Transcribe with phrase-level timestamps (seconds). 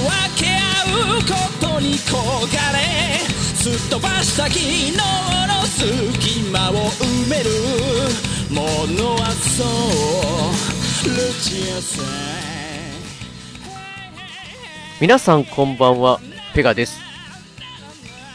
[0.00, 0.58] 分け合
[1.18, 2.14] うことに焦
[2.54, 3.18] がれ
[3.54, 4.98] すっ飛ばした昨日の
[5.66, 7.50] 隙間を埋める
[8.50, 12.04] ものはそうルチアさん
[15.00, 16.20] 皆さんこんばんは、
[16.54, 17.00] ペガです。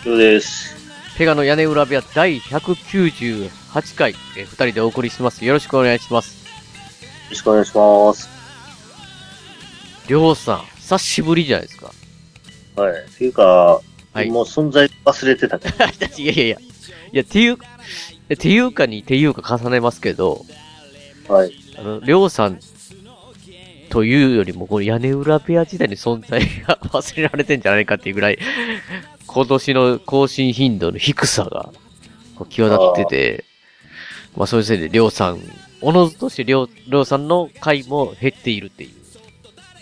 [0.04, 0.76] そうです。
[1.18, 5.46] ペガの屋根裏部屋第198回、えー二人でお送りします。
[5.46, 6.46] よろしくお願いします。
[6.46, 8.30] よろしくお願いします。
[10.08, 11.92] りょうさん、久しぶりじゃないですか。
[12.76, 12.94] はい。
[12.94, 13.80] っていうか、
[14.12, 15.64] はいもう存在忘れてたね。
[16.18, 16.58] いやいやいや。
[16.58, 17.58] いや、ていう、
[18.28, 20.44] えていうかにていうか重ねますけど、
[21.28, 21.54] はい。
[21.78, 22.60] あの、りょうさん
[23.92, 28.40] というよりも、この屋根裏部屋時代に存在が忘れられてんじゃないかっていうぐらい、
[29.28, 31.72] 今年の更新頻度の低さが、
[32.36, 33.46] こう際立ってて、
[34.36, 35.40] まあそういうせいで、りょうさん、
[35.82, 38.99] おのずとしてりょう、りょうさんの回も減っているっていう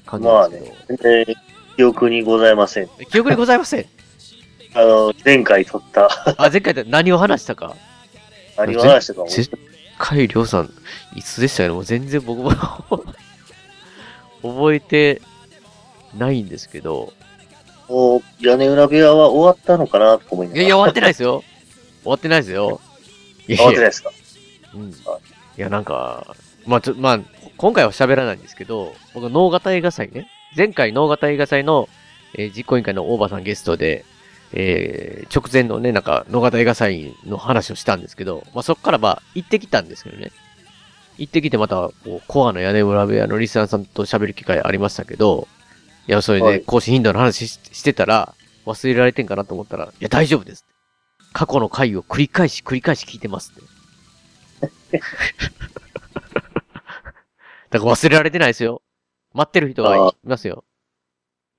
[0.07, 0.75] 感じまあですけど。
[0.75, 1.35] ね、全然
[1.75, 2.89] 記憶にございません。
[3.11, 3.85] 記憶にございません？
[4.73, 7.75] あの、前回撮った、あ、前回で何を話したか？
[8.57, 9.27] 何を話したかも。
[9.27, 9.51] 絶
[9.99, 10.73] 回りょうさん、
[11.15, 11.75] いつでしたよね？
[11.75, 12.51] もう全然僕も
[14.43, 15.21] 覚えて
[16.17, 17.13] ないんですけど。
[17.89, 20.61] もう、屋根裏部屋は終わったのかなと思いないがら。
[20.63, 21.43] やいや、終わってないですよ。
[22.03, 22.81] 終わってないですよ。
[23.47, 24.11] いや終わってないですか？
[24.75, 24.89] うん。
[24.91, 24.93] い
[25.55, 26.35] や、なんか、
[26.65, 27.19] まあ、ちょ、まあ、
[27.57, 30.27] 今回は喋らないんですけど、僕は脳型映画祭ね。
[30.55, 31.89] 前回脳型映画祭の、
[32.33, 34.05] えー実行委員会の大場さんゲストで、
[34.53, 40.31] えー直前のね、なんか、脳型映画祭の話をしたんですけど、まあ、そこからまあ、行ってきたんですけどね。
[41.17, 45.47] 行ってきてまた、こう、コアの屋根裏部屋のリスナーさんと喋る機会ありましたけど、
[46.07, 48.35] いや、それはいで更新頻度の話ししてたら、
[48.65, 50.63] 忘れられてんかなと思ったら、いや、大丈夫です。
[51.33, 53.63] 過去の回を繰り返し繰り返し聞いてますっ
[54.91, 55.01] て。
[57.69, 58.81] だから忘れられてないですよ。
[59.33, 60.63] 待ってる人がいますよ。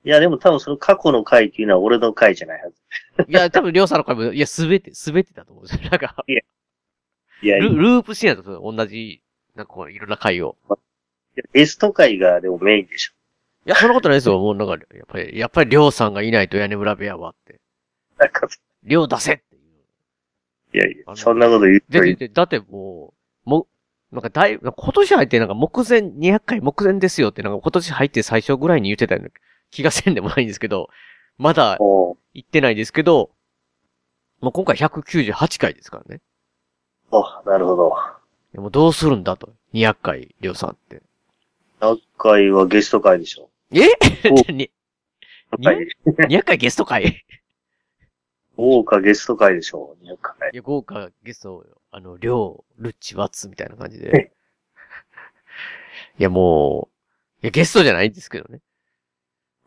[0.05, 2.77] いや、でも多分その過去の回っていうのは俺の回じゃないはず。
[3.29, 5.83] いや、多分、りょうさんの回も、いや、すべて、すべてだと思うんですよ。
[5.91, 9.23] なんか、いや、ルいループしないと同じ、
[9.55, 10.57] なんかこう、いろんな回を。
[11.39, 13.13] やゲスト回がでもメインでしょ。
[13.67, 14.39] いや、そんなことないですよ。
[14.39, 17.61] もうなんか、やっぱり、やっぱりりょうさんがいないと屋根裏部屋はって。
[18.19, 18.49] なんか、
[18.83, 19.63] りょう出せっていう。
[20.75, 23.15] いやいや、そんなこと言うとで、で、でだっても
[23.47, 23.67] う、も、
[24.13, 29.31] なんかだい、今年入ってなんか目前、200回目前ですよってなんか今年入って最初ぐらいに言ってたような
[29.71, 30.89] 気がせんでもないんですけど、
[31.37, 33.31] まだも行ってないですけど、
[34.41, 36.21] もう今回198回ですからね。
[37.13, 37.95] う、あ、なるほど。
[38.55, 39.51] でもどうするんだと。
[39.75, 41.03] 200回、りょうさんって。
[41.81, 43.51] 100回はゲスト回でしょ。
[43.73, 43.83] え？
[44.31, 44.71] お に
[45.53, 47.25] 100回200回ゲスト会？
[48.59, 49.97] 豪華ゲスト回でしょ。
[50.03, 50.57] 200回い。
[50.57, 54.33] や、豪華ゲスト、あの、りょう、ルッチ、ワッツみたいな感じで。
[56.19, 56.89] いや、も
[57.41, 58.61] う、いや、ゲストじゃないんですけどね。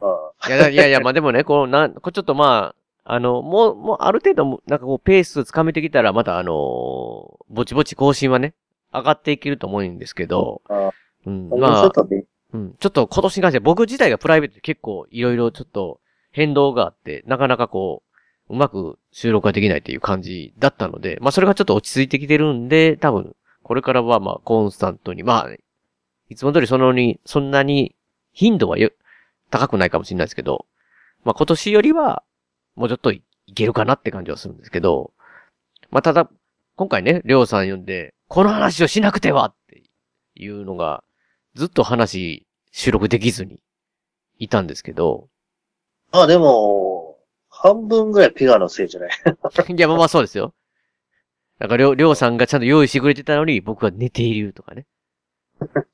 [0.02, 2.76] あいや、いやいや、まあでもね、この、なん、これちょっとま
[3.06, 8.54] あ、あの、もう、もう、ある程度、なんかこう、ペースつかめてきたら、またあのぼちぼち更新はね、
[8.94, 10.92] 上がっていけると思うんですけど、あ
[11.26, 18.11] うん、まあちょっ、とね、うん、ちょっと今年に関しては僕自体がプライベートで結構いろいろちょっと変動があって、なかなかこう、
[18.52, 25.50] うまく収録ができないっていう感じだったので、まあそれがちょっと落ち着いてきてるんで、多分、これからはまあコンスタントに、まあ、
[26.30, 27.96] いつも通りそのに、そんなに
[28.34, 28.78] 頻度は
[29.50, 30.66] 高くないかもしれないですけど、
[31.24, 32.24] まあ今年よりは、
[32.76, 33.24] もうちょっとい
[33.56, 35.12] けるかなって感じはするんですけど、
[35.90, 36.30] まあただ、
[36.76, 39.84] 今回ね、りょうさん呼んで、この話をしなくてはって
[40.36, 41.06] いうのが、
[41.56, 43.60] ずっと話、収録できずに
[44.40, 45.30] いたんですけど、
[46.14, 46.91] あでも、
[47.64, 49.10] 半分ぐらいペガのせいじゃない？
[49.76, 50.54] いや、まあまあそうですよ。
[51.60, 54.88] なんか、りょう、りょうさんがちゃんと用意してくれてたのに、僕は寝ているとかね。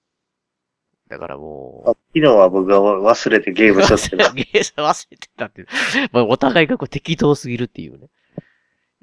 [1.09, 5.67] だからもあ昨日は僕が忘れてゲーう、ムしとって ゲーセン忘れてたっていう。
[6.11, 8.09] まあ、お互いがこう適当すぎるっていうね、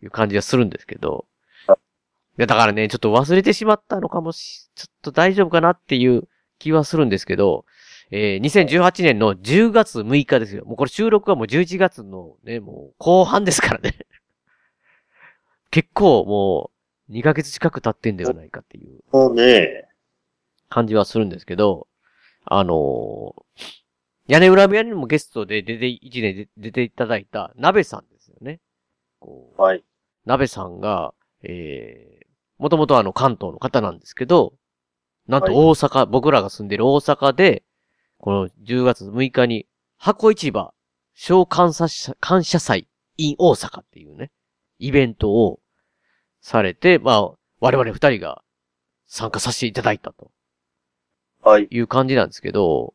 [0.02, 1.26] いう感じがするんですけど。
[1.69, 1.72] い
[2.38, 6.28] や、だからね、ちょっと忘れてしまったのかもし、ちょっと大丈夫かなっていう
[6.58, 7.64] 気はするんですけど、
[8.16, 10.64] えー、2018年の10月6日ですよ。
[10.64, 13.99] もうこれ収録はもう11月のね、もう後半ですからね。
[15.72, 16.70] 結構も
[17.08, 19.88] う2ヶ月近く経ってんではないかっていうもうね、
[20.69, 21.88] 感じはするんですけど、
[22.44, 23.43] あのー
[24.26, 28.61] 屋根裏部屋にもゲストで出て、一年で出ていただいた鍋さんですよね。
[29.58, 29.84] はい。
[30.25, 31.12] 鍋さんが、
[31.43, 32.26] えー、
[32.56, 34.55] もともとあの関東の方なんですけど、
[35.26, 37.64] なんと大阪、僕らが住んでる大阪で、
[38.25, 39.67] この10月6日に、
[39.99, 40.73] 箱市場、
[41.15, 42.88] 小感謝祭感謝祭
[43.19, 44.31] in 大阪っていうね、
[44.79, 45.61] イベントを
[46.41, 48.43] されて、まあ、我々二人が
[49.06, 50.31] 参加させていただいたと
[51.43, 51.69] はい。
[51.71, 52.94] いう感じなんですけど、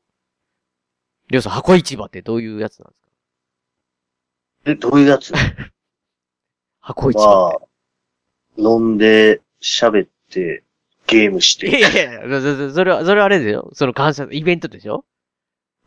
[1.29, 4.71] りょうさん、箱市場ってどういうやつなんですか？
[4.71, 5.31] え、どういうやつ？
[6.81, 7.69] 箱市場っ
[8.57, 10.63] まあ、飲んで、喋って、
[11.05, 11.67] ゲームして。
[11.67, 11.81] いて。
[11.81, 13.69] やいやいや、それは、それはあれですよ。
[13.73, 15.05] その感謝、イベントでしょ？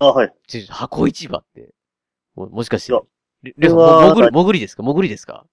[0.07, 0.35] あ、はい。
[0.47, 1.73] ちょ箱市場って。
[2.35, 2.93] ももしかして
[3.43, 4.83] りりょさん、もぐり、もぐりですか？
[4.83, 5.45] もぐりですか？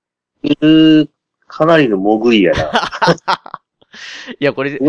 [0.44, 1.10] うー
[1.48, 2.72] かなりの潜りやな。
[4.40, 4.80] いや、これ、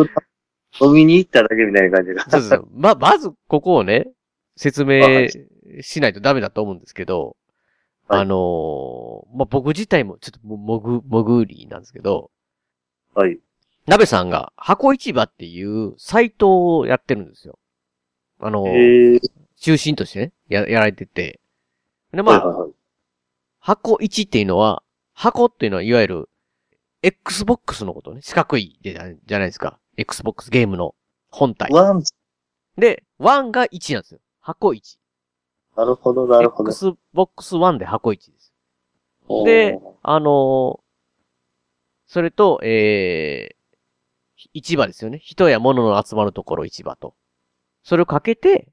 [0.81, 2.29] 飲みに行っただけみたいな感じが。
[2.29, 2.69] そうそう。
[2.73, 4.09] ま、まず、ここをね、
[4.57, 7.37] 説は明いしないとダメだと思うんですけど、
[8.09, 12.31] はいあのーまあ、僕自体もちょっとも、もぐ、もぐりなんですけど、
[13.15, 13.39] はい。
[13.87, 17.59] 鍋さんが箱市場っていうサイトをやってるんですよ。
[18.39, 19.21] あのー、
[19.61, 21.41] 中心としてね、や、やられてて。
[22.12, 22.73] で、まあ、はいはいはい。
[23.61, 26.29] 箱1っていうのは、箱っていうのはいわゆる、
[27.03, 28.93] Xbox のことね、四角いで
[29.27, 29.79] じゃないですか。
[29.97, 30.95] Xbox ゲームの
[31.31, 31.73] 本体。
[31.73, 32.03] ワン、
[32.77, 34.21] で、1が1なんですよ。
[34.41, 34.99] 箱1。
[35.77, 36.71] なるほど、なるほど。
[36.71, 38.53] Xbox One で箱1です。
[39.45, 40.91] で、あのー
[42.12, 45.21] それと、えー、市場ですよね。
[45.23, 47.15] 人や物の集まるところ市場と。
[47.85, 48.67] それをかけて、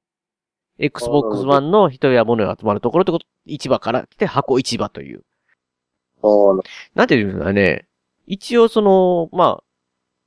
[0.79, 5.23] Xbox One の人や物が集まるところってこと、市場から来て箱市場という。
[6.95, 7.87] なんていうんですかね。
[8.25, 9.63] 一応その、まあ、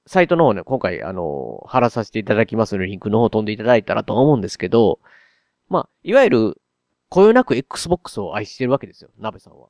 [0.07, 4.99] サイトの方ね、今回あの、貼らさせていただきますので、リンクの方飛んでいただいたらと思うんですけど、
[5.69, 6.61] まあ、いわゆる、
[7.09, 9.69] こよなく Xbox を愛してるわけですよ、鍋さんは。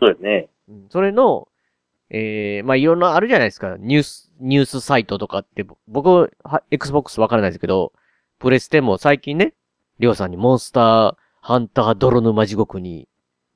[0.00, 0.48] そうやね。
[0.68, 1.48] うんそれの、
[2.08, 3.76] えー、まあ、いろんなあるじゃないですか。
[3.78, 7.92] ニュース、ニュースサイトとかって、僕、は Xbox わからないですけど、
[8.38, 9.54] プレステも最近ね、
[10.02, 13.08] りょうさんにモンスター、ハンター、泥沼地獄に、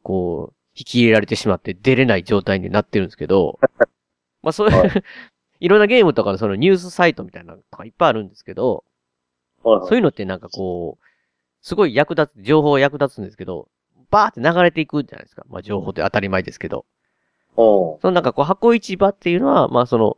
[0.05, 3.59] こう、引き入れられてしまって出れない状態になってるんですけど、
[4.43, 4.85] まあ、そういう、、は
[5.59, 8.85] いろんなゲームとかのそのニュースサイトみたいなのとかいっぱいあるんですけど、
[9.65, 11.05] はいはいそういうのってなんかこう、
[11.63, 13.69] すごい役立つ、情報が役立つんですけど、
[14.13, 15.45] バーって流れていくじゃないですか。
[15.49, 16.87] まあ情報って当たり前ですけど。
[17.57, 20.17] そのなんかこう箱市場っていうのは、まあその、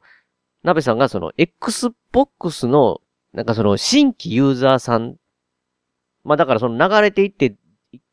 [0.62, 3.00] 鍋さんがその Xbox の、
[3.32, 5.16] なんかその新規ユーザーさん、
[6.28, 7.56] まあだからその流れていって、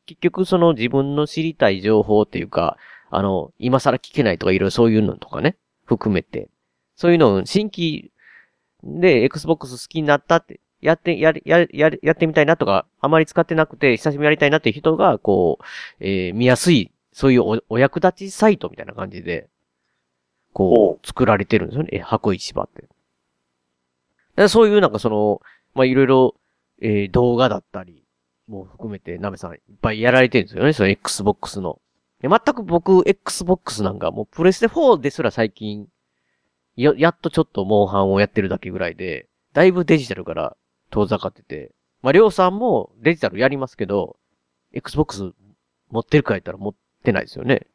[0.06, 2.78] 結局その自分の知りたい情報っていうか、
[3.10, 6.50] あの、今更聞けないとかいろいろそういうのとかね、含めて、
[6.96, 8.12] そういうのを新規
[8.84, 15.64] で Xbox 好きになったって、やって、やり、やり、やり、やってみたいなとか、あまり使ってなくて、久しぶりにやりたいなっていう人が、こう、
[16.00, 19.50] えー見やすい、そういうおお役立ちサイトみたいな感じで、
[20.54, 21.90] こほう、作られてるんですよね。
[21.94, 22.88] え箱市場って。
[24.36, 25.42] だそういうなんかその、
[25.74, 26.36] まあ、いろいろ、
[26.82, 28.05] えー動画だったり、
[28.48, 30.74] も含めて、ナメさんいっぱいやられてるんですよね。
[30.74, 31.80] その Xbox の。
[32.22, 35.88] で全く僕、Xbox なんかもうプレステ4ですら最近、
[36.76, 40.58] や、やっとちょっとモンハンをやってるだけぐらいで、だいぶデジタルから
[40.90, 41.72] 遠ざかってて、
[42.02, 44.18] まあ、りょうさんもデジタルやりますけど、
[44.74, 45.34] Xbox
[45.90, 47.68] 持ってるか言ったら持ってないですよね。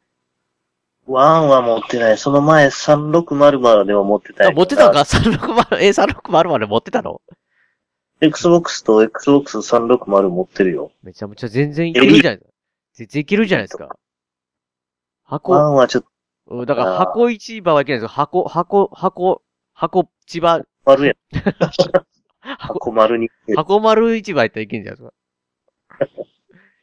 [1.07, 2.17] ワンは持ってない。
[2.17, 3.51] その前3600ま
[3.85, 7.21] では持ってた持ってたのか ?360、え、360まで持ってたの？
[8.21, 10.91] Xbox と Xbox360 持ってるよ。
[11.03, 12.41] めちゃめちゃ全然いけるじゃない。
[12.93, 13.85] 全然いけるじゃないですか。
[13.85, 13.97] ワ
[15.25, 16.09] 箱、ンはちょっと
[16.47, 19.41] うんだから箱市場はいけないですけど、箱、箱、箱、
[19.73, 21.13] 箱市場、丸や。
[22.41, 23.29] 箱、箱丸に。
[23.55, 26.23] 箱丸市場やったらいけんじゃないですか。
[26.23, 26.25] い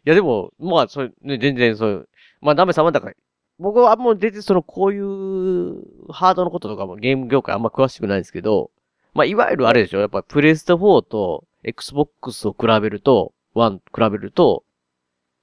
[0.04, 2.09] やでも、まあ、それ、ね、全然そういう、
[2.40, 3.14] まあ、ダメ様だから、
[3.59, 8.71] 僕はもう全然その、こういう、ハードのこととかもゲーム業界あんま詳しくないんですけど、
[9.19, 14.63] まあ、いわゆるあれでしょやっぱプレステ4と Xbox を比べると、1比べると、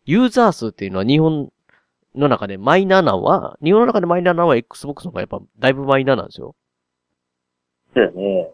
[0.06, 1.52] ユーザー数っていうのは日本
[2.16, 6.56] の中でマイナーなのは、日本の中でマイナーなのは Xbox の方がやっぱだいぶマイナーなんですよ。
[7.94, 8.48] そうやね。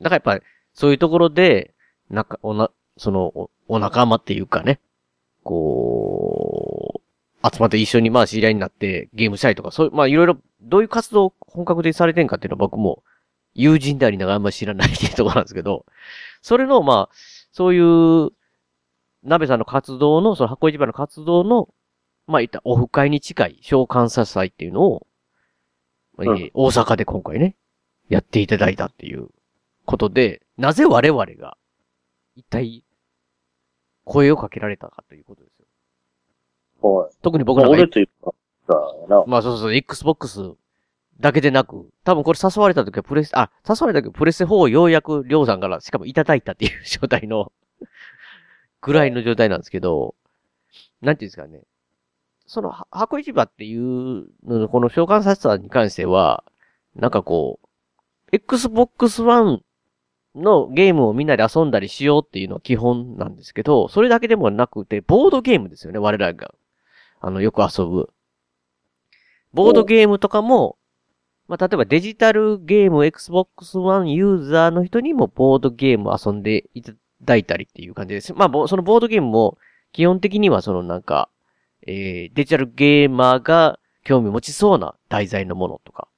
[0.00, 0.40] だからやっぱり、
[0.72, 1.72] そういうところで、
[2.10, 4.80] なんか、おな、その、おお仲間っていうかね、
[5.44, 7.00] こ
[7.44, 13.04] う、集まって一緒にまあ知り合いになってゲームしたりとか、そういう、まあいろいろ、どういう活動を本格的にされてんかっていうのは僕も
[13.54, 15.86] 友人でありながらあんまり知らないっていうところなんですけど、
[16.42, 17.14] それのまあ、
[17.52, 18.30] そういう、
[19.22, 21.68] 鍋さんの活動の、その箱市場の活動の、
[22.26, 25.06] まあ言ったオフ会に近い小監査祭っていうのを、
[26.16, 27.56] まあうん大阪で今回ね、
[28.08, 29.28] やっていただいたっていう
[29.86, 31.56] ことで、なぜ我々が、
[32.36, 32.84] 一体、
[34.04, 35.58] 声をかけられたかということです
[36.82, 36.94] よ。
[36.94, 37.12] はい。
[37.22, 38.32] 特に僕なんか俺、というか。
[39.26, 40.54] まあそうそう、Xbox
[41.20, 47.52] だけでなく、多分これ誘われた時はプレス、あ、誘われた時はプレス4をようやくりょうさんからしかもいただいたっていう状態の、
[48.80, 50.14] ぐらいの状態なんですけど、
[51.00, 51.62] なんていうんですかね。
[52.46, 56.44] その、箱市場っていうのの、この召喚させたに関しては、
[56.94, 57.66] なんかこう、
[58.32, 59.62] Xbox One
[60.34, 66.54] のゲームをみんなで遊んだりしようっていうのは基本なんですけど、それだけでもなくて、ボードゲームですよね、我らが。
[67.20, 68.10] あの、よく遊ぶ。
[69.54, 70.76] ボードゲームとかも、
[71.46, 78.32] まあ、例えばデジタルゲーム Xbox One ユーザーの人にもボードゲームを遊んでいただいたりっていう感じです。
[78.34, 79.58] まあ、ぼそのボードゲームも、
[79.92, 81.28] 基本的にはそのなんか、
[81.86, 86.08] えー、デジタルゲーマーが興味持ちそうな題材のものとか、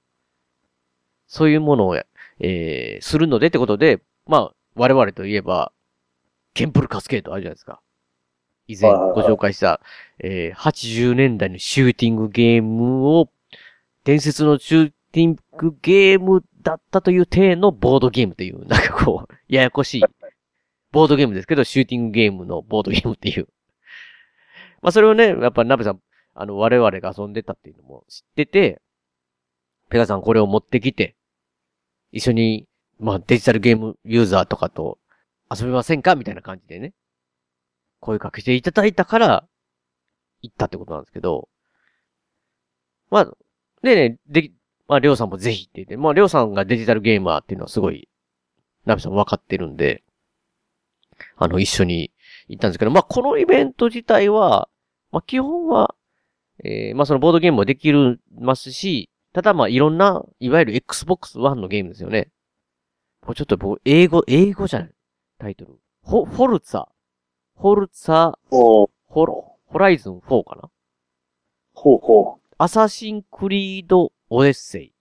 [1.27, 5.73] そういうものを、えー、するのでってことで、まあ、我々といえば、
[6.55, 7.81] ケンプルカスケートあるじゃないですか。
[8.69, 9.81] 以前ご紹介した、
[10.19, 13.29] えー、80年代のシューティングゲームを、
[14.05, 20.03] 伝説のシューティングゲームだったという体のボードゲームという、 なんかこう、ややこしい、
[20.93, 23.49] ボードゲームですけど、シューティングゲームのボードゲームっていう。
[24.83, 26.03] まあそれをね、やっぱナベさん、
[26.35, 28.83] あの、我々が遊んでたっていうのも知ってて、
[29.89, 31.17] ペガさんこれを持ってきて、
[32.13, 32.67] 一緒に、
[32.99, 34.99] まあデジタルゲームユーザーとかと
[35.51, 36.17] 遊びませんか？
[36.17, 36.93] みたいな感じでね、
[38.01, 39.49] 声かけていただいたから、
[40.43, 41.49] 行ったってことなんですけど、
[43.11, 43.37] まあ、
[43.83, 44.51] でね、で、
[44.89, 48.09] まあ、りょうさんもぜひって言って、まあ、りょうさんがデジタルゲーマーっていうのはすごい、
[48.85, 50.03] ナビさん分かってるんで、
[51.37, 52.13] あの、一緒に
[52.49, 54.69] 行ったんですけど、まあ、このイベント自体は、
[55.11, 55.95] まあ、基本は、
[56.65, 62.31] えー、まあ、そのボードゲームもできるますし、ただまあ、いろんな、いわゆる Xbox One のゲームですよね。
[63.23, 64.91] これちょっと僕、英語、英語じゃない
[65.39, 65.79] タイトル。
[66.05, 66.87] フォ、フォルツァ。
[67.59, 68.89] フォルツァ、ホ
[69.27, 70.71] ロ、ホライズン4かな
[71.73, 74.93] ほうほアサシンクリードオデッセイ。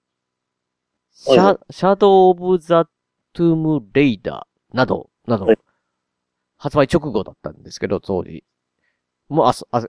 [1.12, 2.86] シはいはャ、 Shadow of the
[3.34, 5.60] Tomb Raider など、などはい、
[6.58, 8.44] 発売直後だったんですけど、当時。
[9.28, 9.82] もうあそ、あ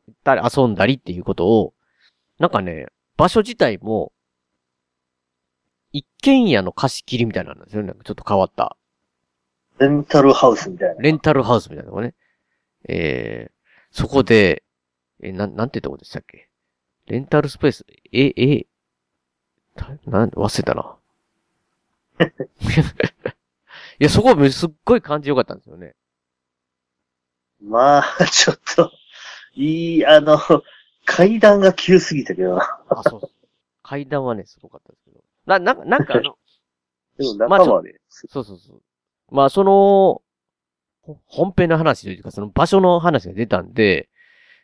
[0.50, 1.74] そ遊んだりっていうことを、
[2.38, 4.12] なんかね、場所自体も、
[5.92, 7.92] 一軒家の貸し切りみたいなんですよね。
[8.04, 8.76] ちょっと変わった。
[9.78, 9.82] う。
[9.82, 11.02] レンタルハウスみたいな。
[11.02, 12.14] レンタルハウスみたいなのがね。
[12.88, 13.52] えー、
[13.90, 14.62] そこで、
[15.22, 16.50] えー、なん、なんてとこでしたっけ？
[17.06, 18.68] レンタルスペース、え、え、た
[20.06, 20.96] なん、忘れたな。
[23.98, 25.94] いや、そこすっごい感じ良かったんですよね。
[27.62, 28.92] まあ、ちょっと、
[29.54, 30.38] いい、あの、
[31.04, 32.80] 階段が急すぎたけどな。
[32.88, 33.30] あ、そうそう。
[33.82, 35.22] 階段はね、すごかったですけど。
[35.46, 36.36] な、な、なんかあの、
[37.16, 38.00] でも中まで。
[38.08, 38.82] そうそうそう。
[39.30, 40.22] まあ、その、
[41.00, 44.08] ほ本編の話というか、その場所の話が出たんで、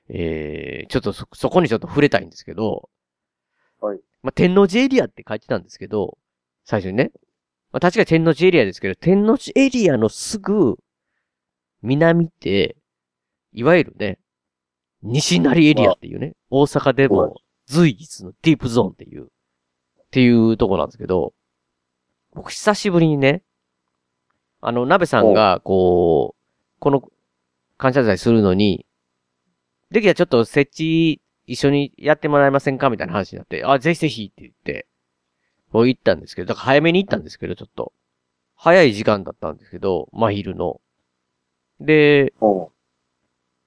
[0.09, 2.90] えー、ちょっとそ、そこにちょっと触れたいんですけど、
[3.81, 4.00] はい。
[4.23, 6.19] まあ、天王寺エリアって書いてたんですけど、
[6.64, 7.11] 最初にね。
[7.73, 10.76] まあ、確かに天王寺エリアですけど、天王寺エリアのすぐ、
[11.83, 12.76] 南って、
[13.52, 14.19] いわゆるね、
[15.02, 19.26] 西成エリアっていうね、大阪ではいも随一のディープゾーンっていう、っ
[20.11, 21.33] ていうとこなんですけど、
[22.35, 23.43] 僕久しぶりにね、
[24.61, 27.02] あの、鍋さんが、こう、この
[27.79, 28.87] 感謝祭するのに、
[29.91, 32.91] できたらちょっと設置一緒にやってもらえませんか？
[32.91, 34.87] みたいな話になって、あ、ぜひぜひって言って、
[35.73, 37.93] こう行ったんですけど、だから早めに行ったんですけど、ちょっと。
[38.55, 40.81] 早い時間だったんですけど、真昼の。
[41.81, 42.73] で、おう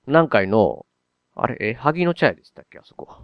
[0.08, 0.86] 南海の、
[1.36, 2.80] あれ、え、萩の茶屋でしたっけ？
[2.80, 3.18] あそこ。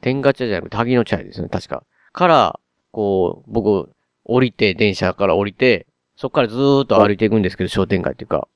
[0.00, 1.84] 天下茶じゃなくて萩の茶屋ですよね、確か。
[2.12, 2.60] から、
[2.92, 3.90] こう、僕、
[4.24, 5.86] 降りて、電車から降りて、
[6.16, 8.46] そっからずーっと歩いていくんですけど、商店街っていうか、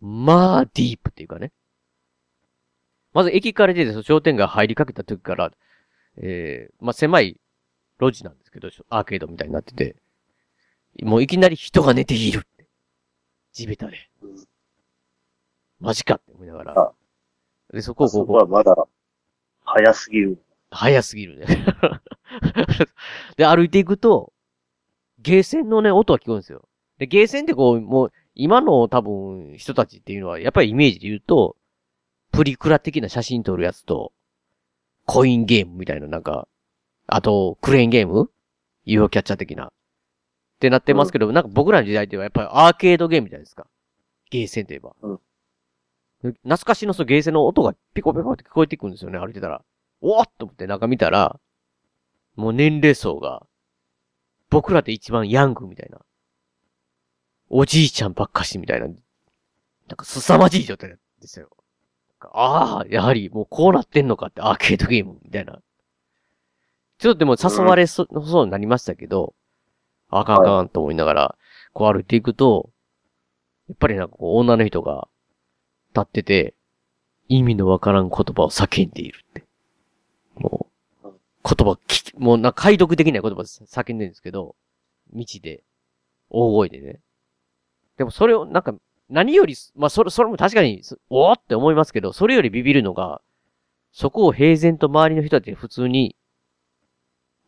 [0.00, 1.52] まあ、ディープっていうかね。
[3.16, 5.50] まず駅から出て、商店街入りかけた時から、
[6.18, 7.40] えー、まあ、狭い
[7.98, 9.96] 路地なんですけど、アーケードみたいになってて、
[11.02, 12.66] もういきなり人が寝ているって。
[13.54, 13.96] 地べたで。
[15.80, 16.92] マジかって思いながらあ。
[17.72, 18.76] で、そこをこそうこはまだ、
[19.64, 20.38] 早すぎる。
[20.70, 21.46] 早すぎるね。
[23.38, 24.34] で、歩いていくと、
[25.20, 26.68] ゲーセンのね、音が聞こえるんですよ。
[26.98, 31.56] で、ゲーセンってこう、もう、今の多分、人たちっていうのは、やっぱりイメージで言うと、
[32.36, 34.12] プリクラ的な写真撮るやつと、
[35.06, 36.46] コインゲームみたいな、なんか、
[37.06, 38.30] あと、クレーンゲーム
[38.84, 39.66] ?UFO キャッチャー的な。
[39.66, 39.70] っ
[40.60, 43.66] てなってますけど、なんか僕らの時代ではやっぱりアーケードゲームじゃないですか。
[44.30, 44.92] ゲーセンといえば。
[45.02, 45.20] うん
[46.22, 49.62] 懐かしのそのゲーセンの音がピコピコって聞こえてくるんですよね、歩いてたら。
[50.00, 51.38] おーっと思って中見たら、
[52.34, 53.46] もう年齢層が、
[54.50, 56.00] 僕らで一番ヤングみたいな。
[57.48, 58.86] おじいちゃんばっかしみたいな。
[58.86, 58.96] なん
[59.96, 60.90] か凄まじい状態
[61.20, 61.48] ですよ。
[62.18, 65.60] かああ、やはりもうこうなってんのかってアーケードゲームみたいな。
[66.98, 69.34] ちょっとでも誘われそ,、うそうになりましたけど、
[70.08, 71.38] あかんあかんと思いながら、
[71.72, 72.70] こう歩いていくと、
[73.68, 75.08] やっぱりなんかこう女の人が
[75.94, 76.54] 立ってて、
[77.28, 79.44] 意味のわからん言葉を叫んでいるって。
[80.36, 80.66] も
[81.02, 84.54] う、言葉聞き、もうなんか解読できない言葉叫んでるんですけど、
[85.12, 85.62] 道で、
[86.30, 87.00] 大声でね。
[87.96, 88.74] でもそれをなんか、
[89.08, 93.20] 何より、まあそれ、それも確かに、おおって思いますけど、それよりビビるのが、
[93.92, 96.16] そこを平然と周りの人たち普通に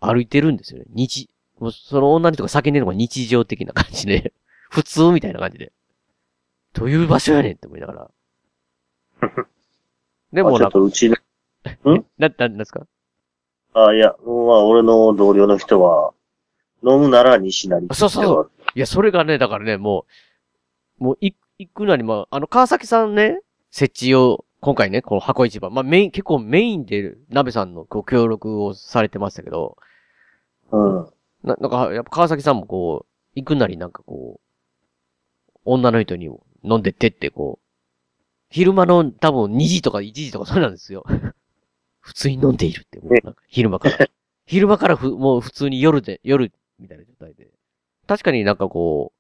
[0.00, 0.86] 歩いてるんですよね。
[0.88, 4.32] 日、もうその女の人が叫んでるのが日常的な感じで、
[4.70, 5.72] 普通みたいな感じで。
[6.74, 8.10] どういう場所やねんって思いながら。
[10.32, 11.16] でもなんか、っとうちの、
[12.18, 12.86] な、な、なんですか？
[13.74, 16.12] あ、いや、まあ俺の同僚の人は、
[16.84, 17.80] 飲むなら西成。
[17.94, 20.06] そうそうそういや、それがね、だからね、も
[21.00, 29.76] う、もう、い、行くなり、まあ、あの、川崎さんね、設置を、今回ね、この箱市場、まあ、メイン、結構メインで、鍋さんのご協力をされてましたけど、
[30.70, 30.94] うん。
[31.42, 36.26] な、なんか、やっぱ川崎さんもこう、行くなりなんかこう、女の人に
[36.62, 37.68] 飲んでってって、こう、
[38.50, 41.04] 昼間の多分2時とか1時とかそうなんですよ。
[42.00, 44.08] 普通に飲んでいるって、もうなんか昼間から。
[44.46, 47.48] 昼間からふ、もう普通に夜で、夜みたいな状態で。
[48.06, 49.17] 確かになんかこう、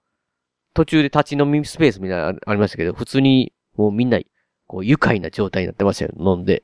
[0.78, 4.20] 途中で立ち飲みスペースみたいなのありましたけど、普通にもうみんな、
[4.68, 6.62] こう愉快な状態になってましたよ、飲んで。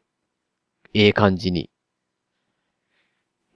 [0.94, 1.68] ええ感じに。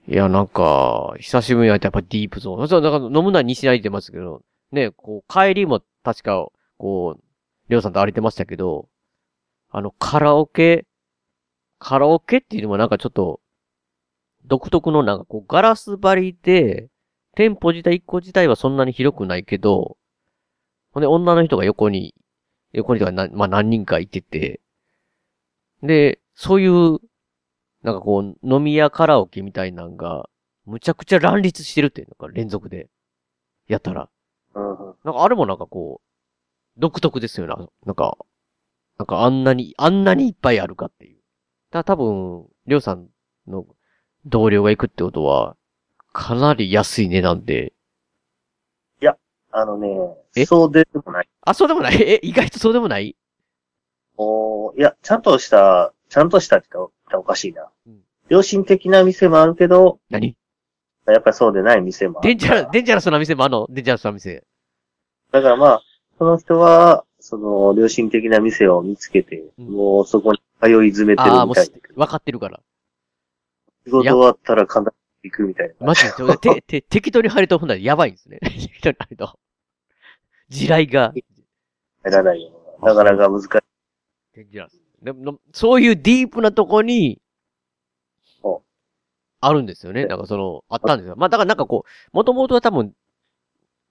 [0.05, 2.67] いや、なんか、久しぶりに会ってやっぱディープゾーン。
[2.67, 4.41] そう、だか飲むのは西成ってますけど、
[4.73, 6.45] ね、こう、帰りも確か、
[6.77, 7.21] こう、
[7.69, 8.89] りょうさんと歩いてましたけど、
[9.69, 10.85] あの、カラオケ、
[11.77, 13.39] カラオケっていうのもなんかちょっと、
[14.43, 16.89] 独特のなんかこう、ガラス張りで、
[17.35, 19.95] 店舗自体、一個自体はそんなに広くないけど、
[20.91, 22.15] ほんで、女の人が横に、
[22.73, 24.61] 横にとかな、まあ何人かいてて、
[25.83, 26.99] で、そういう、
[27.83, 30.29] なんかこう、飲み屋カラオケみたいなんが、
[30.65, 32.89] むちゃくちゃ乱立してるっていうのか、連続で。
[33.67, 34.09] やったら。
[34.55, 34.63] うん。
[35.03, 37.55] なんかあれもなんかこう、独特ですよな。
[37.85, 38.17] なんか、
[38.97, 41.19] なんかあんなに、あんなにいっぱいあるかっていう。
[41.71, 43.07] だ多分、りょうさん
[43.47, 43.65] の
[44.25, 45.55] 同僚が行くってことは、
[46.11, 47.73] かなり安い値段で。
[49.51, 49.97] あのね
[50.35, 51.29] え、そうでもない。
[51.41, 52.01] あ、そうでもない？
[52.01, 53.15] え、意外とそうでもない？
[54.17, 57.99] おいや、ちゃんとした、ちゃんとしたって言ったらおかしいなうん。
[58.29, 60.35] 良心的な店もあるけど、何？
[61.07, 62.27] やっぱりそうでない店もある。
[62.27, 63.65] デンジャラ、デンジャラスな店もあんの？
[63.69, 64.43] デンジャラスな店。
[65.31, 65.81] だからまあ、
[66.17, 72.59] その人は、その、良心的な店を見つけて、うんもうそこに通い詰めてるああ、もみたいだけど、分かってるから。
[73.85, 74.91] 仕事終わったら必ず
[75.23, 75.87] 行くみたいな。
[75.87, 78.39] マジで、て、て、適当に入るとほんならやばいんですね。
[78.43, 79.39] 適当に入ると。
[80.49, 81.13] 地雷が。
[82.03, 82.51] 入らないよ。
[82.81, 83.49] なかなか難しい。
[84.33, 84.81] デンジャラス。
[85.01, 87.21] でも、そういうディープなとこに
[88.43, 88.61] お、
[89.41, 90.05] あるんですよね。
[90.05, 91.15] なんかその、あったんですよ。
[91.17, 92.93] まあだからなんかこう、もともとは多分、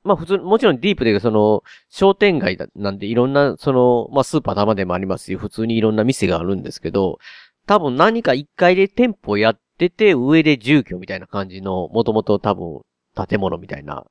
[0.05, 7.19] まあ普通、もちろんディープで、その、商店街だなんでいろんな、その、まあスーパー玉でもありますし、普通にいろんな店があるんですけど、
[7.67, 12.83] 多分何か一階で店舗やってて、上で住居みたいな感じの、もともと多分、
[13.15, 14.05] 建物みたいな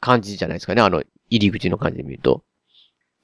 [0.00, 0.82] 感じじゃないですかね。
[0.82, 2.42] あの、入り口の感じで見ると。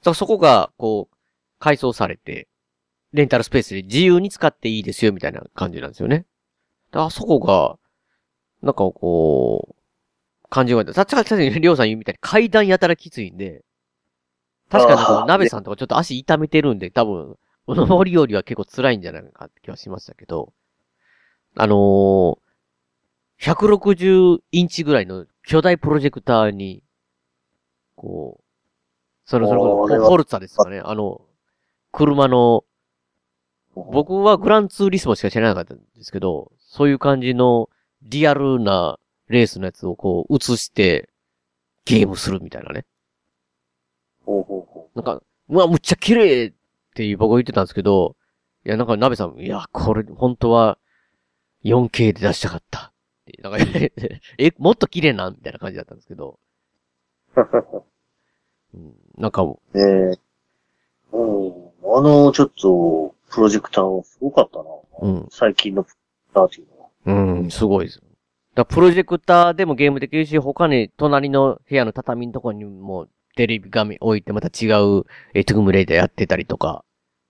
[0.01, 1.17] だからそこが、こう、
[1.59, 2.49] 改装されて、
[3.13, 6.27] レンタルスペースで自由に使っていいですよ、みたいな感じなんですよね。
[6.93, 7.79] あそこが、
[8.63, 13.63] なんかこう、感じが、確かに、りょうさん言うみたいに階段やたらきついんで、
[14.69, 20.53] 確かにこう、鍋さんとかちょっと足痛めてるんで、多分、お登りよりは結構辛いんじゃないかって気はしましたけど、
[21.59, 22.39] あのー、
[23.41, 26.83] 160インチぐらいの巨大プロジェクターに、
[27.95, 28.45] こう、
[29.25, 30.81] それ、それこそ、フォルツァですかね。
[30.85, 31.23] あの、
[31.93, 32.65] 車の、
[33.75, 37.71] 僕はグランツーリスモしか知らなかったんですけど、そういう感じの
[38.03, 41.09] リアルなレースのやつをこう映して
[41.85, 42.85] ゲームするみたいなね。
[44.25, 46.53] ほうほうほなんか、うわ、むっちゃ綺麗っ
[46.95, 48.17] ていう僕は言ってたんですけど、
[48.65, 50.79] いや、なんか、鍋さん、いや、これ、本当は
[51.67, 52.93] 4K で出したかったっ
[53.27, 53.43] て。
[53.43, 53.59] なんか、
[54.39, 56.39] え、もっと綺麗なみたいな感じだったんですけど、
[58.75, 59.59] うん、なんか、う。
[59.75, 60.19] ねえ。
[61.13, 61.71] うん。
[61.83, 64.65] あの、ちょっと、プロジェクターはすごかったな。
[65.03, 67.37] うん、最近のプロジェクターっていうのは。
[67.39, 68.03] うん、すごいです。
[68.55, 76.85] だプロジェクターでもゲームできるし、他に隣の部屋の畳のところにもテレビ画面置いてまた違う、えー、 Tomb Raider やってたりとか。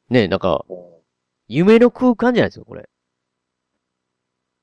[0.09, 0.97] ね、なんか、うん
[1.49, 2.89] 夢の空間じゃないですか、これ。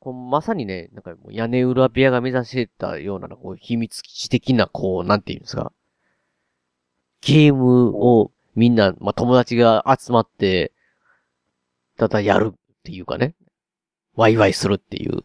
[0.03, 5.71] こうまさにね、なんかもう屋根裏部屋が目指してたような、こう秘密基地的な、こう、なんていうんですか。
[7.21, 10.73] ゲームをみんな、まあ、友達が集まって、
[11.97, 13.33] ただやるっていうかね、
[14.13, 15.23] ワイワイするっていう。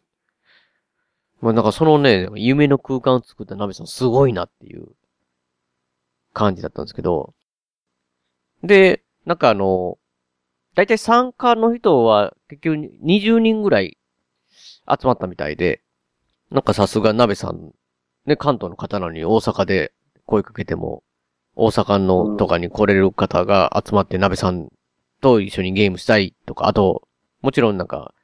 [1.41, 4.87] まあなんかそのね、夢の空間を作った鍋さんすごいなっていう
[6.33, 7.35] 感じだったんですけど、
[8.63, 9.99] で、なんかあの、
[10.77, 13.98] だいたい参加の人は結局20人ぐらい
[14.91, 15.83] 集まったみたいで、
[16.51, 17.73] なんかさすが鍋さん、
[18.27, 19.93] ね、関東の方なのに大阪で
[20.27, 21.03] 声かけても、
[21.55, 24.69] 大阪のとかに来れる方が集まって鍋さん
[25.21, 27.09] と一緒にゲームしたいとか、あと、
[27.43, 28.15] もちろんなんか、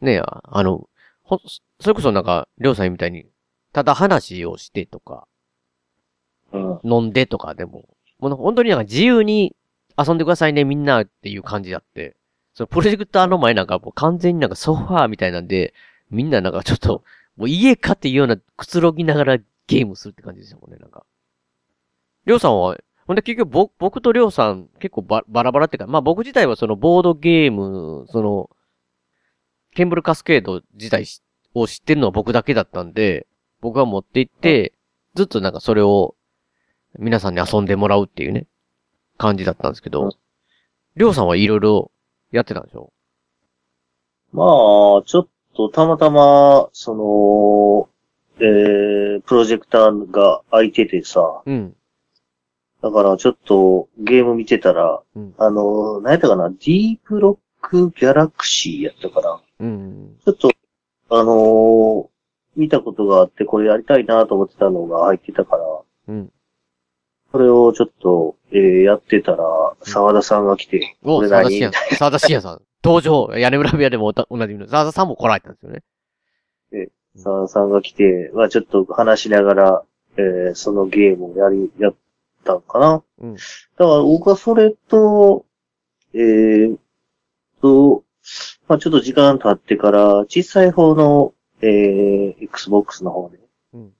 [0.00, 0.88] ねああの、
[1.22, 1.40] ほ、
[1.80, 3.26] それこそなんか、りょうさんみたいに、
[3.72, 5.26] ただ話をしてとか、
[6.52, 6.80] うん。
[6.84, 9.56] 飲んでとかでも、もう本当になんか自由に
[9.98, 12.16] 遊んでくださいね、みんなっていう感じだって。
[12.56, 15.74] そのプロジェクターの前なんかもう完全になんかソファーみたいなんで、
[16.10, 17.04] みんななんかちょっと、
[17.36, 21.04] もう家かっていうようなくつろぎながらゲームするって感じでしたもんね、なんか。
[22.24, 28.48] りょうさんは、ほんで結局僕僕とりょうさん結構ババラバラっていうか、まあ僕自体はそのボードゲーム、その、
[29.74, 33.26] ケンブルカスケード自体しを知ってるのは僕だけだったんで、
[33.60, 34.72] 僕が持って行って、
[35.14, 36.14] ずっとなんかそれを
[36.98, 38.46] 皆さんに遊んでもらうっていうね、
[39.18, 40.16] 感じだったんですけうんど、
[40.96, 41.90] りょうさんはいろいろ
[42.36, 42.92] やってたんでしょ？
[44.32, 44.46] まあ、
[45.06, 47.88] ちょっとたまたま、その、
[48.38, 51.74] えー、プロジェクターが開いててさ、うん。
[52.82, 59.40] だからちょっとゲーム見てたら、うんあの、何やったかな、ディープロックギャラクシーやったかな？
[59.60, 60.16] うん。
[60.24, 60.50] ちょっと、
[61.10, 62.08] あのー
[62.58, 65.62] 見たことがあって、これやりたいなと思ってたのが入ってたから、
[66.08, 66.32] うん。
[67.32, 69.44] それをちょっと、えーやってたら、
[69.82, 71.50] 沢田さんが来て、お、これ何？
[71.50, 71.96] 沢田信也さん。
[71.96, 72.62] 沢田信也さん。
[72.84, 73.30] 登場。
[73.36, 74.68] 屋根裏部屋でもおた同じみの。
[74.68, 75.82] 沢田さんも来られたんですよね。
[77.18, 79.82] 沢田さんが来て、まあちょっと話しながら、
[80.16, 81.94] えーそのゲームをやり、やっ
[82.44, 83.02] たんかな。
[83.20, 83.34] うん。
[83.34, 83.42] だか
[83.78, 85.44] ら僕はそれと、
[86.14, 86.76] えー、
[87.60, 88.04] と、
[88.68, 93.38] まあちょっと時間経ってから、小さい方の、えー、Xbox の方で、
[93.74, 93.92] うん。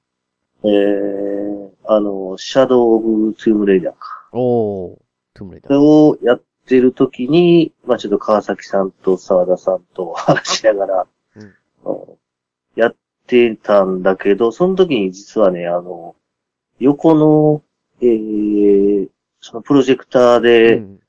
[0.64, 4.28] えー、あの、シャドウ・オブ・トゥームレイダーか。
[4.32, 4.96] おー。
[5.34, 5.82] トゥームレイダーそれー。
[5.82, 12.16] をやってる時に、まあちょっと川崎さんと沢田さんと話しながら、うんうん
[12.74, 12.96] やっ
[13.26, 16.14] てたんだけど、その時に実はね、あの、
[16.78, 17.62] 横の、
[18.02, 19.08] えー、
[19.40, 21.00] そのプロジェクターうで、ん。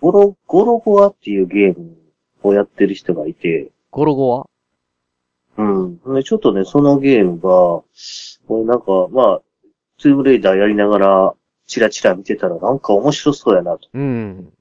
[0.00, 1.96] ゴロ、ゴロゴアっていうゲーム
[2.42, 4.48] をやってる人がいて、ゴロゴは
[5.56, 5.98] うん。
[6.14, 7.84] で、ちょっとね、そのゲームが、
[8.48, 9.42] 俺なんか、まあ、
[10.02, 11.34] トゥームレイダーやりながら、
[11.66, 13.88] チラチラ見てたらなんか面白そうやなと。
[13.94, 14.52] うん。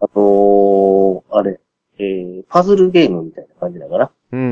[0.00, 1.60] あのー、あれ、
[1.98, 4.50] えー、パズルゲームみたいな感じだから、うんうんう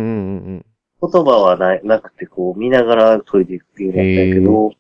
[0.54, 0.66] ん
[1.04, 4.72] 言葉はななくて、こう、見ながら解いていくゲームなんだけど、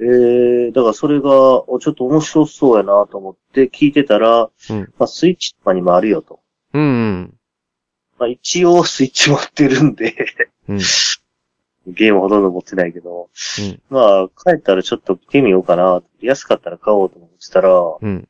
[0.00, 4.80] えー、だからそれが、おちょっと面白そうやなと思って聞いてたら、うん。
[4.98, 6.40] まあ、スイッチとかにもあるよと。
[6.74, 6.86] うんう
[7.22, 7.34] ん。
[8.18, 10.14] まあ、一応スイッチ持ってるんで、
[10.68, 10.80] うん。
[11.86, 13.82] ゲームほとんど持ってないけど、うん。
[13.90, 16.02] まあ、帰ったらちょっと見てみようかな。
[16.20, 18.28] 安かったら買おうと思ってたら、うん。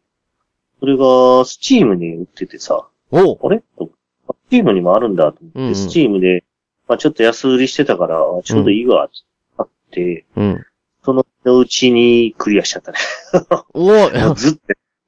[0.80, 3.62] それが、スチームに売っててさ、おあれ？
[3.78, 3.90] と
[4.26, 6.44] スチームにもあるんだと思って、うんうんスチームで、
[6.88, 9.14] まあちょっと安売りしてたから、ちょうどいいわ、って
[9.56, 10.66] 買って、うん。
[11.04, 12.98] そのうちにクリアしちゃったね。
[13.74, 14.60] お ずっと、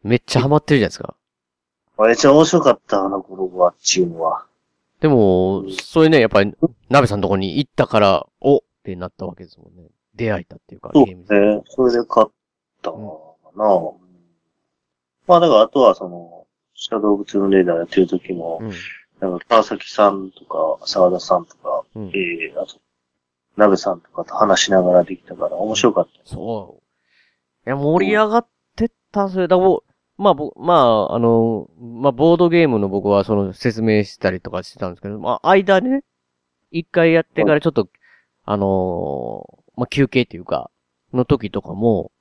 [0.02, 1.14] めっちゃハマってるじゃないですか。
[1.98, 4.46] めっちゃ面白かった、あの頃は、チームは。
[5.04, 6.54] でも、それね、やっぱり、
[6.88, 9.90] 鍋さんのとこに行ったから、おってなったわけですもんね。
[10.14, 11.38] 出会えたっていうか、そうゲームで。
[11.56, 11.62] ね。
[11.68, 12.26] それで買っ
[12.80, 12.96] たか
[13.54, 13.64] な、
[15.26, 18.70] まあだからあとはその、シャドウ・オブ・ツームレーダーやってる時も、うん。
[19.20, 22.08] なんか川崎さんとか、沢田さんとか、うん。
[22.08, 22.78] えー、あと、
[23.58, 26.12] 鍋さんとかと話しながらできたから面白かった。
[26.24, 26.80] そ
[27.66, 27.68] う。
[27.68, 30.74] いや、盛り上がってた、それだ、もうまあ、ぼ、ま
[31.10, 36.04] あ、あの、まあ、ボードゲームの僕はその説明したりとかしてたんですけど、まあ、間ね、
[36.70, 37.88] 一回やってからちょっと、
[38.44, 40.70] あのーまあ、休憩っていうか、
[41.12, 42.12] の時とかも、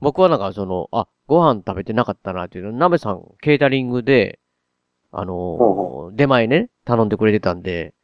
[0.00, 4.40] 僕はなんかその、あ、ご飯食べてなかったなっていうの、鍋さん、ケータリングで、
[5.12, 7.94] あのーほ出前ね、頼んでくれてたんで、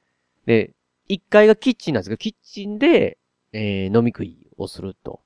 [0.47, 0.73] で、
[1.09, 3.19] 一階がキッチンなんですけど、キッチンで、
[3.53, 5.21] えー飲み食いをすると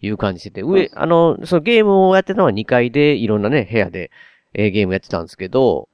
[0.00, 4.10] いう感じしてて、上、あの、そのゲームをやってたのは2階で、いろんなね、部屋で、
[4.54, 5.88] えーゲームやってたんですけど、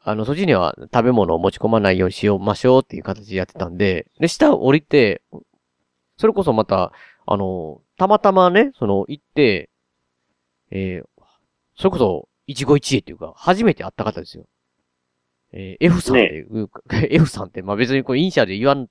[0.00, 5.22] あの、そっちには食べ物を持ち込まないようにしようましょうっていう形でやってたんで、で、下降りて、
[6.18, 6.92] それこそまた、
[7.26, 9.70] あの、たまたまね、その、行って、
[10.70, 11.08] えー
[11.76, 14.44] それこそ、一期一会っていうか、初めて会った方ですよ。
[15.52, 16.70] えー F さんっていう、
[17.10, 18.86] F さんって、まあ別にこう、イニシャルで言わん、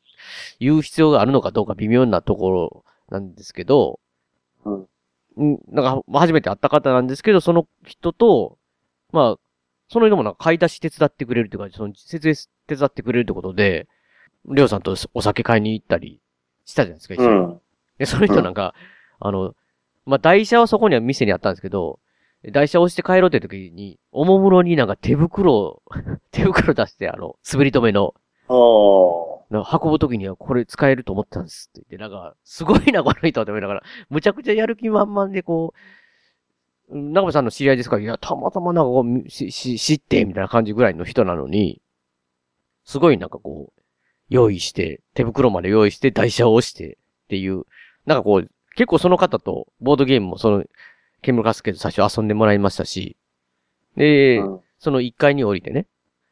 [0.60, 4.00] 言う必要があるのかどうか微妙なところなんですけど、
[4.66, 4.88] うん。
[5.36, 8.58] うん、なんか、まあ初めて会った方なんですけど、その人と、
[9.12, 9.40] まあ、
[9.90, 12.34] その人もなんか買い出し手伝ってくれるっていうか、その設営
[12.68, 13.88] 手伝ってくれるってことで、
[14.46, 16.20] りょうさんとお酒買いに行ったり
[16.66, 17.30] したじゃないですか、一緒に。
[17.30, 17.62] うん。
[17.98, 18.74] で、その人なんか、
[19.20, 19.56] あの、
[20.06, 22.00] まあ、台車はそこには店にあったんですけど、
[22.52, 25.82] 台車を押して帰ろうって時に、おもむろになんか手袋を、
[26.32, 28.14] 手袋出して、あの、滑り止めの、
[28.50, 29.33] ああ。
[29.54, 31.86] なんか運ぶ時にはこれ使えると思ったんですって。
[31.90, 35.74] 言って、なんか、すごいな、この人って思いながら、むちゃくちゃやる気満々でこ
[36.90, 37.98] う、長部さんの知り合いですか？
[37.98, 41.82] ら、いや、たまたまなんかこう、し、し、知って、みたいな感じぐらいの人なのに、
[42.84, 43.82] すごいなんかこう、
[44.30, 47.64] 用意して、手袋まで用意して、台車を押してっていう、
[48.06, 50.66] なんかこう、結構その方と、ボードゲームもその、
[51.22, 53.16] ケムカスケと最初遊んでもらいましたし、
[53.96, 54.60] で、うん。
[54.80, 55.88] その1階に降りてね、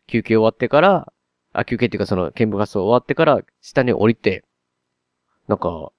[0.07, 1.13] 休憩終わってから、
[1.53, 4.43] あ、休憩っていうかその、見物活動終わってから、下に降りて、
[5.47, 5.91] なんか、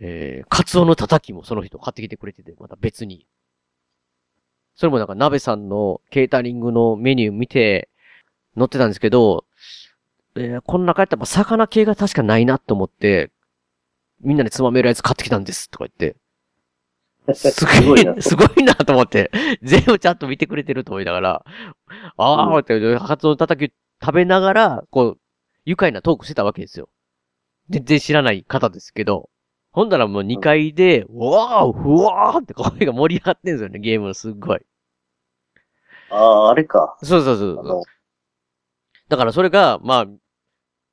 [0.00, 3.26] えー、カツオのたたきもその人買ってきてくれてて、また別に。
[4.74, 7.88] それもなんか、鍋さんのケータリングのメニュー見て、
[8.56, 9.44] 載ってたんですけど、
[10.36, 13.30] えー、この中やったら魚系が確かないなと思って、
[14.20, 16.16] みんなでつまめるやつ買ってきたんです、とか言って。
[17.34, 18.00] すすごい。
[18.22, 19.30] すごいなと思って、
[19.62, 21.44] 全部ちゃんと見てくれてると思いながら、
[22.16, 25.18] ああ、って、カツオのたたき食べながら、こう、
[25.64, 26.88] 愉快なトークしてたわけですよ。
[27.70, 29.30] 全然知らない方ですけど、
[29.72, 34.60] ほんだらもう2階で、うわー、ふわーって声が盛り上がってんですよね、ゲームのすっごい。
[36.10, 36.96] ああ、あれか。
[37.02, 37.82] そうそうそう
[39.08, 40.06] だからそれが、まあ、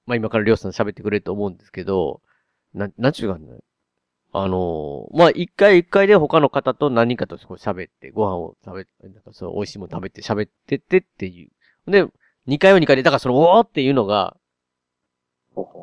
[0.06, 2.22] まあ今からりょうさん喋ってくれると思うんですけど、
[2.74, 3.48] な、なんちゅうかね。
[4.34, 11.50] あのーまあ一回一回で他の方と何人かとこう喋って、ご飯を食べ、なんかそう、美味しいもの食べて喋ってってってい
[11.88, 11.92] う。
[11.92, 12.06] で、
[12.48, 14.38] 二回は二回で、だからその、おーっていうのが、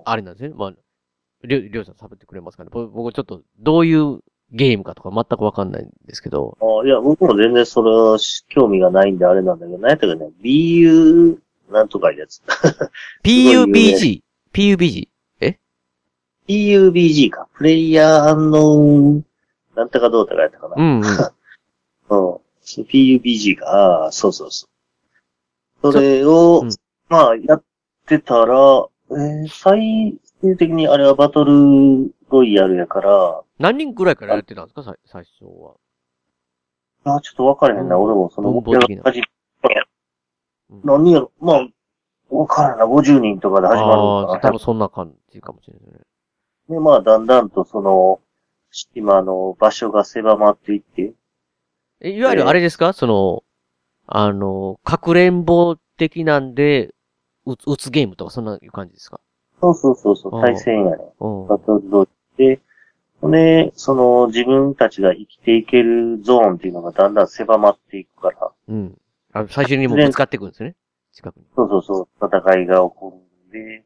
[0.05, 0.55] あれなんですね。
[0.55, 0.75] まあ、
[1.45, 2.71] りょう、りょうさん喋ってくれますかね。
[2.73, 6.57] ぼ僕ちょっと、どういうゲームかとか全くわかんないんですけど。
[6.61, 11.37] うあいや、僕も全然それはし興味がないんであれなんだけど、何やったかね、BU
[11.71, 12.41] なんとかいうやつ。
[13.25, 14.23] PUBG。
[14.53, 15.09] PUBG。
[16.49, 17.49] PUBG か。
[17.55, 19.25] プレイヤーアンノーン、
[19.75, 20.75] なんとかどうとかやったかな。
[20.77, 21.03] うんうん。
[22.09, 22.39] うん。
[22.65, 23.67] PUBG か。
[23.67, 24.74] ああ、そうそうそう。
[25.93, 26.71] それを、うん
[27.09, 27.65] まあ、やっ
[28.07, 28.55] てたら、
[29.11, 34.83] えー最終的にあれはバトルロイヤルやから、何人くらいからやってたんですか？
[34.83, 35.45] 最最初
[37.05, 37.17] は。
[37.17, 37.97] あちょっと分かれへんな。
[37.97, 39.03] うん俺もその、文法的な
[40.83, 41.31] 何やろ？
[41.41, 41.67] まあ、
[42.31, 42.87] 分からんな。
[42.87, 44.41] 50人とかで始まるああ、のかな。
[44.41, 46.01] 多分そんな感じかもしれないね。
[46.69, 48.21] で、まあ、だんだんとその、
[48.71, 51.13] 島の場所が狭まっていって、
[52.01, 53.45] え、いわゆるあれですか、その、
[54.07, 56.95] あの、かくれんぼ的なんで、
[57.47, 59.21] うつ、打つゲームとかそんないう感じですか？
[59.61, 61.05] そうそうそうそう、対戦やね。
[61.21, 61.47] うん。
[61.47, 62.61] バトルロイで、
[63.23, 68.99] で、その自分たちが生きていけるゾーンっていうのがだんだん狭まっていくから、うん。
[69.33, 70.75] あの最終的にもうぶつかっていくんですね？
[71.13, 71.45] 近くに。
[71.57, 73.19] そうそうそう、戦いが起こ
[73.53, 73.85] るんで、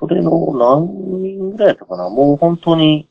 [0.00, 2.10] それの何人ぐらいやったかな？
[2.10, 3.08] もう本当に、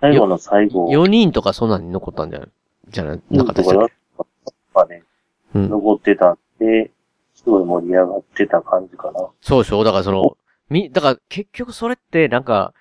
[0.00, 2.48] 最後の最後、4人とかそんなに残ったんじゃない？
[2.88, 3.20] じゃない？
[3.30, 4.26] なかったでしたっけと
[4.74, 5.03] かね、
[5.54, 5.68] うん。
[5.70, 6.90] 残ってたんで、
[7.34, 9.28] すごい盛り上がってた感じかな。
[9.40, 9.84] そうでしょ？
[9.84, 10.36] だからその、
[10.70, 12.74] み、だから結局それってなんか、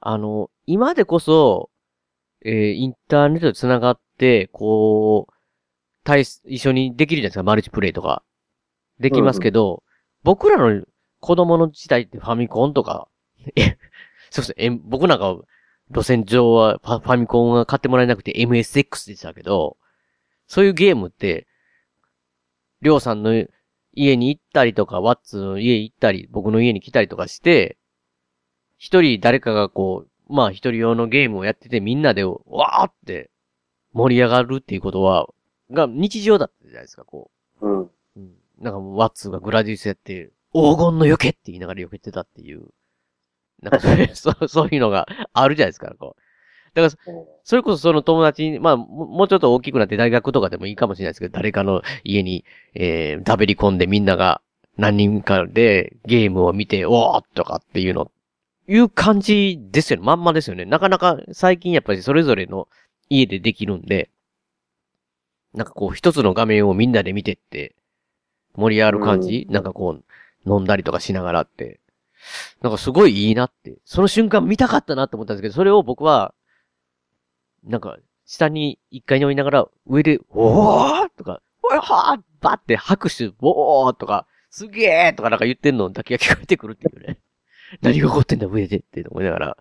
[0.00, 1.70] あの、今でこそ、
[2.44, 5.32] えーインターネットで繋がって、こう、
[6.04, 8.22] 対す、一緒にできるじゃないですか、マルチプレイとか。
[9.00, 9.82] できますけど、
[10.22, 10.84] 僕らの
[11.20, 13.08] 子供の時代ってファミコンとか、
[13.56, 13.76] え、
[14.30, 15.36] そうですね、え僕なんか、
[15.90, 19.76] 路線上はファファミコンが買ってもらえなくて MSX でしたけど、
[20.46, 21.46] そういうゲームって、
[22.84, 23.32] りょうさんの
[23.94, 27.78] 家に行ったりとか、ワッツの家行ったり、僕の家に来たりとかして、
[28.76, 33.30] 一人誰かがこう、まあ一人用のゲームをやっててみんなでわーって
[33.94, 35.28] 盛り上がるっていうことは、
[35.70, 37.30] が日常だったじゃないですか、こ
[37.62, 37.82] うん。
[37.84, 37.90] う。
[38.16, 42.66] うん、なんかもうワッツがグラディウスやって、黄金の避けって言いながら避けてたっていう。
[43.62, 46.22] なんかそういうそうそういうのがあるじゃないですか、こう。
[46.74, 47.12] だから、
[47.44, 54.40] それこそその友達に、まあ、ももうちょっと大きくなって大学とかでもいいかもしれないですけど、誰かの家に、えー、ダベり込んでみんなが
[54.76, 58.10] 何人かでゲームを見て、おーっとかっていうの、
[58.66, 60.06] いう感じですよね。
[60.06, 60.64] まんまですよね。
[60.64, 62.68] なかなか最近やっぱりそれぞれの
[63.08, 64.10] 家でできるんで、
[65.52, 67.76] なんかこう一つの画面をみんなで見てって、
[68.56, 71.80] 盛り上がる感じ、なんかこう、飲んだりとかしながらって、
[72.62, 76.34] なんかすごいいいなって、その瞬間見たかったなって思ったんですけど、それを僕は、
[77.64, 77.96] なんか、
[78.26, 87.18] 下に一階に置いながら、上で、おーとか、おいはーバって拍手、おーとか、すげーとかなんか言ってんのだけが聞こえてくるっていうね。
[87.82, 89.56] 何が起こってんだ上でって思いながら。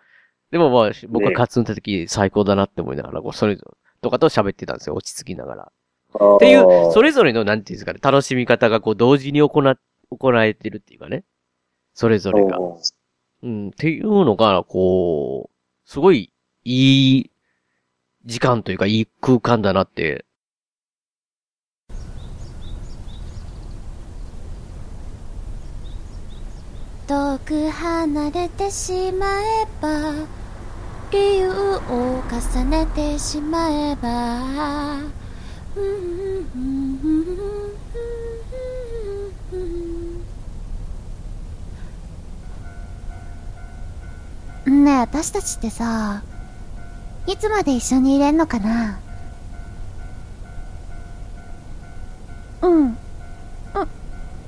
[0.51, 3.57] でもまあ、僕はカツンた時最高だなって思いながら、こう、それ
[4.01, 4.95] とかと喋ってたんですよ。
[4.95, 5.71] 落ち着きながら。
[6.35, 9.79] っていう、それぞれの、なんていうんですかね、楽しみ方がこう、同時に行っ、
[10.11, 11.23] 行えてるっていうかね。
[11.95, 12.59] それぞれが。
[13.41, 16.31] うん、っていうのが、こう、すごい、
[16.65, 17.31] いい
[18.25, 20.25] 時間というか、いい空間だなって。
[27.05, 30.13] 遠く離れてしまえば
[31.11, 34.99] 理由を重ねてしまえば
[44.65, 46.23] ねえ私たちってさ
[47.25, 48.99] いつまで一緒にいれんのかな？
[52.61, 52.87] うん。
[52.89, 52.95] う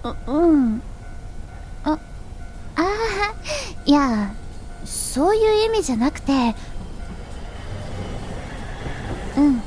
[0.04, 0.82] ううん。
[1.84, 2.00] ああ
[2.78, 2.84] あ
[3.86, 4.34] いや
[4.86, 6.56] そういう意味じゃなくて。
[9.38, 9.62] うん。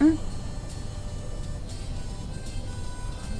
[0.00, 0.18] うん。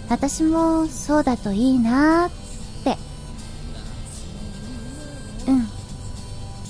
[0.08, 2.30] 私もそうだといいなーっ
[2.84, 2.98] て。
[5.46, 5.68] うん。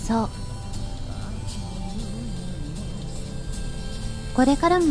[0.06, 0.28] そう。
[4.34, 4.86] これからも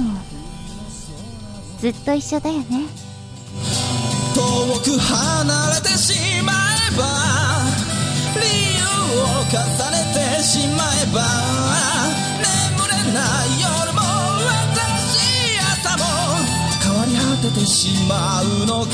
[1.80, 2.88] ずっと一緒だよね。
[4.34, 4.42] 遠
[4.80, 7.04] く離れてしまえば
[8.40, 8.42] 理
[8.78, 8.84] 由
[9.22, 9.54] を重
[9.92, 9.96] ね
[10.38, 11.22] てしまえば
[12.40, 12.48] 眠
[12.88, 14.00] れない夜も
[14.74, 15.14] 新し
[15.54, 16.02] い朝も
[16.82, 17.72] 変わり果ててし
[18.08, 18.92] まうのか。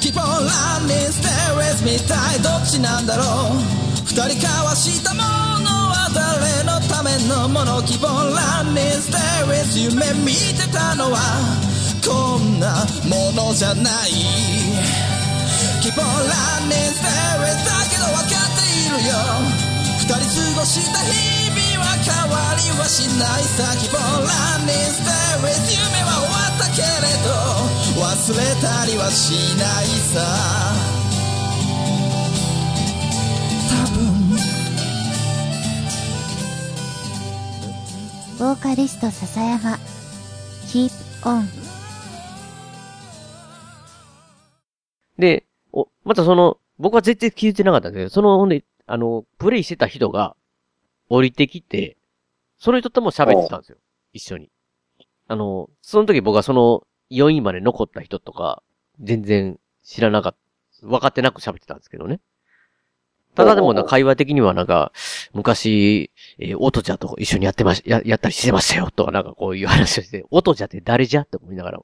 [0.00, 3.97] Keep on running, stay with me 一体どっちなんだろう。
[4.18, 5.22] 人交わしたも
[5.62, 11.22] のは誰のためのもの Keep on running, stay with 夢見てたのは
[12.02, 14.10] こんなものじゃない
[15.86, 19.14] Keep on running, stay with だけど分かっているよ
[20.02, 30.87] 二人過ごした日々は変わりはしないさ Keep on running, stay with 夢は終わったけれど忘れたりはしないさ
[38.38, 39.78] ボーカリスト笹山
[40.68, 40.90] Keep
[41.24, 41.42] on
[45.18, 50.36] で、お、またその、僕は絶対気づいてなかったんですけど、その、ほんで、あの、プレイしてた人が
[51.08, 51.96] 降りてきて、
[52.58, 53.78] その人とも喋ってたんですよ。
[54.12, 54.50] 一緒に。
[55.26, 58.62] あの、その時僕はその4位まで残った人とか、
[59.00, 60.36] 全然知らなかっ
[60.80, 62.20] た、分かってなく喋ってたんですけどね。
[63.38, 64.90] ただでもな、会話的にはなんか、
[65.32, 71.80] 昔、えー、オトジャと一緒にやってまし、や、やったりしてましたよ、とかなんかこういう話をして、オトジャって誰じゃって思いながら。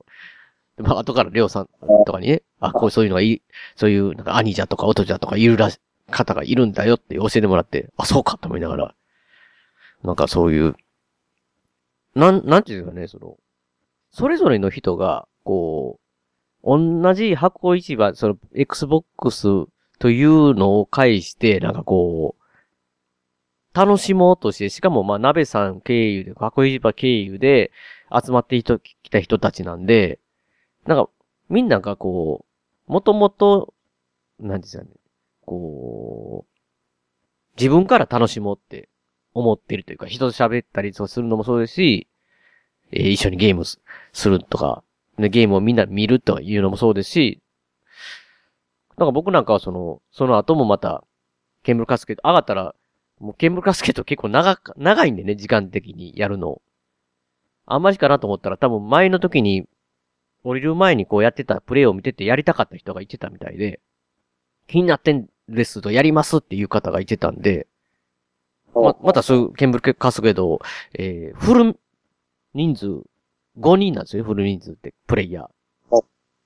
[0.76, 1.68] でまあ、後からりょうさん
[2.06, 3.42] とかにね、あ、こうそういうのがいい、
[3.76, 5.78] そういう、なんか、兄じゃとか、音じゃとかいるらし、
[6.10, 8.94] 方がいるんだよって教えてもらって、あ、そうかと思いながら、
[10.02, 10.74] なんかそういう、
[12.16, 13.36] なん、なんていうかね、その、
[14.10, 16.00] それぞれの人が、こ
[16.64, 22.44] う、同じ箱市場、その、Xbox というのを介して、なんかこう、
[23.78, 27.72] 楽しもうとして、しかもまあ、鍋さん経由で、箱市場経由で
[28.12, 30.20] 集まってきた人たちなんで、
[30.86, 31.10] なんか、
[31.48, 32.44] みんながこ
[32.88, 33.74] う、もともと、
[34.38, 34.90] なんですよね。
[35.46, 36.54] こう、
[37.56, 38.88] 自分から楽しもうって
[39.32, 42.08] 思ってるというか、人と喋ったりするのもそうですし、
[42.92, 43.80] えー一緒にゲームす
[44.28, 44.82] るとか、
[45.18, 47.40] ゲームをみんな見るというのもそうですし、
[48.96, 51.04] なんか僕なんかはその、その後もまた、
[51.62, 52.74] ケンブルカスケット、上がったら、
[53.18, 56.60] もうケンブルカスケット結構長か、長いんでね、時間的にやるの。
[57.66, 59.66] あんまりかなと思ったら多分前の時に
[60.42, 63.80] 降りる前にこうやってたプレイを見ててやりたかった人がいてたみたいで、
[64.66, 67.66] 気になってんですとやりますっていう方がいてたんで、
[68.74, 70.60] ま、またそういうケンブルカスケド、
[70.94, 71.78] えー、フル
[72.54, 72.86] 人数、
[73.58, 76.00] 5人なんですよ、フル人数って、プレイヤー。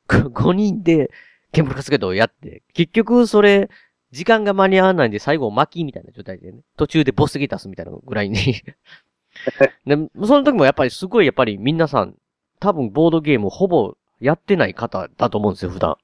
[0.08, 1.10] 5人で、
[1.52, 3.68] ケンブルカスケドをやって、結局それ、
[4.10, 8.36] 時間が間に合わないんで最後巻きみたいな状態でね、途中でボスギタスみたいなぐらいに
[9.86, 12.14] で、その時もやっぱりすごいやっぱり皆さん、
[12.60, 15.96] 多分ボードゲームほぼやってない方だと思うんですよ、普段。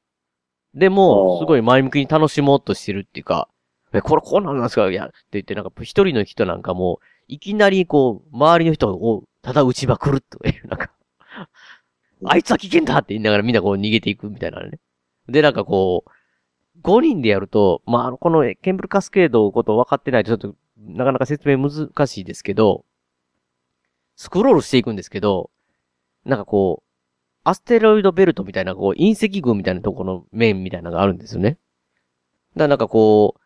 [0.75, 3.49] でも、すごい前向きに楽しもうとしてるっていうか、
[3.93, 4.91] え、これこうなんですか？
[4.91, 10.91] いや、って言ってなんか一人の人なんかもう、いきなりこう、周りの人を、ただ内場来るという、なんか、
[12.27, 14.79] あいつは危険だって言いながらみんなこう逃げていくみたいなね。
[15.29, 16.11] で、なんかこう、
[16.83, 22.85] 5人でやると、まあ、このケンブルカスケードのこと分かってないとちょっと、なかなか説明難しいですけど、
[24.17, 25.51] スクロールしていくんですけど、
[26.25, 26.91] なんかこう、
[27.45, 31.51] アステロイドベルトみたいな、こう、隕石群みたいなところの面みたいなのがあるんですよね。
[31.51, 31.61] だか
[32.57, 33.41] らなんかこう、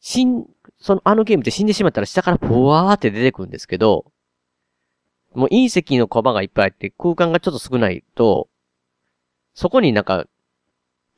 [0.00, 0.46] 死ん、
[0.78, 4.12] その、あのゲームって死んでしまったら下からブワーって出てくるんですけど、
[5.34, 8.48] もう隕石のコマがいっぱいあって空間がちょっと少ないと、
[9.54, 10.26] そこになんか、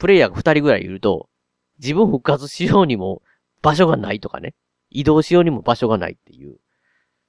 [0.04, 1.30] プレイヤーが二人ぐらいいると、
[1.78, 3.22] 自分復活しようにも
[3.62, 4.54] 場所がないとかね。
[4.90, 6.58] 移動しようにも場所がないっていう。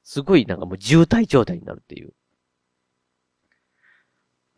[0.03, 2.09] すごいなんかもう渋滞状態になるっていう。
[2.09, 2.11] い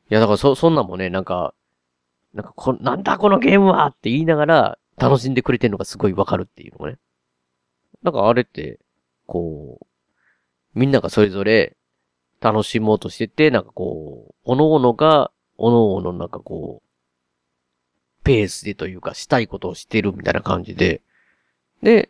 [0.09, 1.53] や、だからそ、そんなんもね、なんか、
[2.33, 6.97] なんかこ、なんだこのゲームはって言いながら楽しんでくれてるのがすごいわかるっていうのがね。
[8.01, 8.79] なんかあれって、
[9.27, 9.85] こう、
[10.73, 11.77] みんながそれぞれ
[12.41, 16.86] 楽しもうとしてて、なんかこう、おのおのが、おのおのなんかこう、
[18.27, 21.01] ペースでというか、したいことをしてるみたいな感じで、
[21.81, 22.09] で、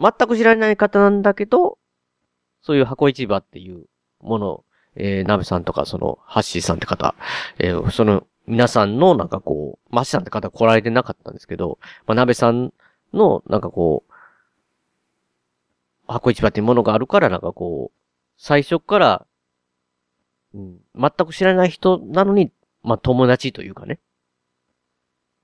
[0.00, 1.78] 全く知られない方なんだけど、
[2.62, 3.84] そういう箱市場っていう
[4.22, 4.64] もの、
[4.96, 7.14] えー、鍋さんとか、その、ハッシーさんって方、
[7.58, 12.72] えー、その、皆さんの、なんかこう、マッシさんって方来られてなかったんですけど、まあ、鍋さん
[13.12, 14.12] の、なんかこう、
[16.06, 17.98] 箱市場っていうものがあるから、なんかこう、
[18.38, 19.26] 最初から、
[20.54, 22.50] うん、全く知らない人なのに、
[22.82, 24.00] まあ、友達というかね、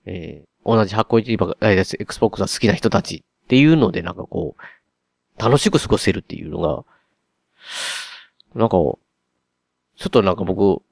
[0.07, 6.85] えー、同じ箱市場が、えー、Xbox が好きな人たちっていうので、なんかこう、楽しく過ごせるっていうのが、
[8.55, 8.99] なんか、ちょ
[10.07, 10.83] っとなんか僕、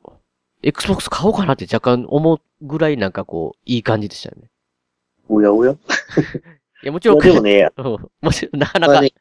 [0.62, 4.50] Xbox 買おうかなって若干思うぐらいなんかこう、いい感じでしたよね。
[5.28, 5.72] おやおや？
[6.82, 8.10] いや、もちろん、でもね、 うん。
[8.20, 8.92] もちろん、なかなか。
[8.94, 9.12] まあね、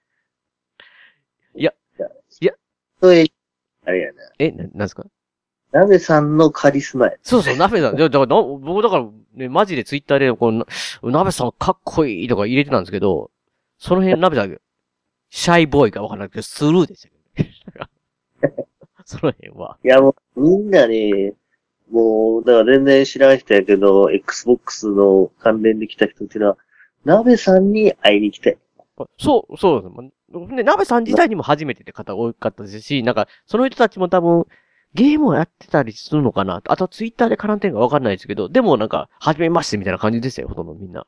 [1.56, 1.74] いや、
[2.42, 2.54] いや、
[3.02, 3.26] それ、
[3.86, 4.22] あれやな。
[4.40, 5.06] え、な、なんですか？
[5.76, 7.14] 鍋さんのカリスマや。
[7.22, 7.98] そうそう、ナベさん。
[7.98, 10.66] だからな、僕だから、ね、マジでツイッターで、こう、な
[11.04, 13.30] ナベさんかっこいいとか入れてたんですけど、
[13.78, 14.58] その辺、ナベさん、
[15.30, 18.68] シャイボーイかわからなくて、スルーでしたけどね。
[19.04, 19.78] その辺は。
[19.84, 21.34] いやもう、みんなね、
[21.92, 26.58] もう、だから全然知らん人やけど、Xbox の関連で来た人っていうのは、
[27.04, 28.58] 鍋さんに会いに来たい。
[29.18, 30.56] そう、そうです。
[30.56, 34.48] で、ナベさん自体にも初めてって方多かったですし、なんか、その人たちも多分、
[34.96, 36.62] ゲームをやってたりするのかな？
[36.66, 41.06] あとツイッターで絡んでんかわかんないですけど、でもなんか、初めましてみたいな感じでしたよ、ほとんどみんな。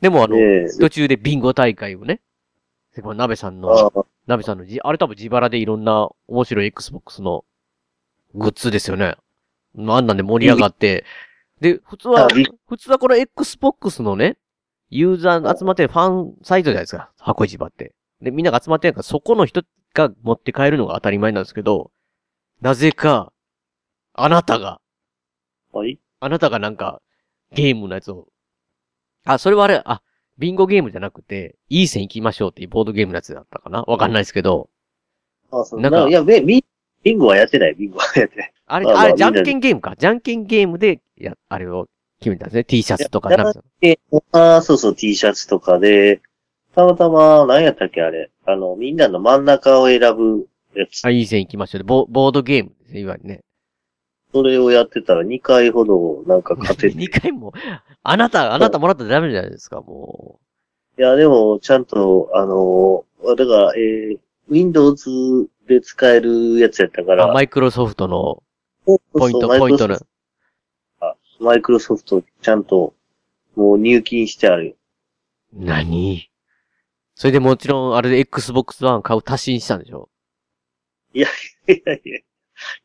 [0.00, 2.20] でもあの、ね途中でビンゴ大会をね、
[3.02, 7.44] このナベさんの、ああ、ナベさんのじ、あれ多分自腹でいろんな面白い Xbox の
[8.34, 9.16] グッズですよね。
[9.74, 11.04] まああんなんで盛り上がって、
[11.60, 12.28] で、普通は
[12.68, 14.36] 普通はこの Xbox のね、
[14.90, 17.94] ユーザー集まってるファンサイトじゃないですか、箱市場って。
[18.20, 19.62] で、みんなが集まってるから、そこの人
[19.94, 21.90] が持って帰るのが当たり前なんですけど、
[22.64, 23.30] なぜか、
[24.14, 24.80] あなたが、
[25.70, 25.98] はい？
[26.20, 27.02] あなたがなんか、
[27.52, 28.28] ゲームのやつを、
[29.26, 30.00] あ、それはあれ、あ、
[30.38, 33.82] ビンゴゲームじゃなくて、いい線行きましょうっていうボードゲームのやつだったかな？
[33.82, 34.70] わかんないですけど、
[35.52, 36.64] あそうなんんか、いや、ビビ
[37.02, 38.52] ビンゴはやってない、ビンゴはやってない。
[38.64, 39.94] あれ、まあまああれ、じゃんけんゲームか。
[39.98, 41.88] じゃんけんゲームで、いや、あれを
[42.18, 42.64] 決めたんですね。
[42.64, 43.98] T シャツとか、なんかえ、
[44.32, 46.22] ああ、そうそう、T シャツとかで、
[46.74, 48.30] たまたま、何やったっけ、あれ。
[48.46, 50.48] あの、みんなの真ん中を選ぶ
[50.80, 51.04] やつ。
[51.04, 52.06] あ、いい線行きましょうでボ。
[52.06, 53.44] ボードゲームですね、いわゆるね。
[54.32, 56.96] それをやってたら2回ほど、なんか勝てて。
[56.98, 57.52] 2回も、
[58.02, 60.40] あなた、あなたもらったらダメじゃないですか、も
[60.98, 63.04] いや、でも、ちゃんと、あの、
[63.36, 64.18] だから、えー、
[64.48, 67.16] Windows で使えるやつやったかう。
[67.16, 68.42] ら、あマイクロソフトの
[68.84, 69.96] ポイント、ポイントの。
[71.40, 72.94] マイクロソフト、ちゃんと、
[73.56, 74.76] もう入金してある。
[75.52, 76.28] 何？
[77.14, 80.08] それでもちろん、あれで Xbox One 買う足しにしたんでしょ？
[81.14, 81.28] いや
[81.68, 82.20] いや、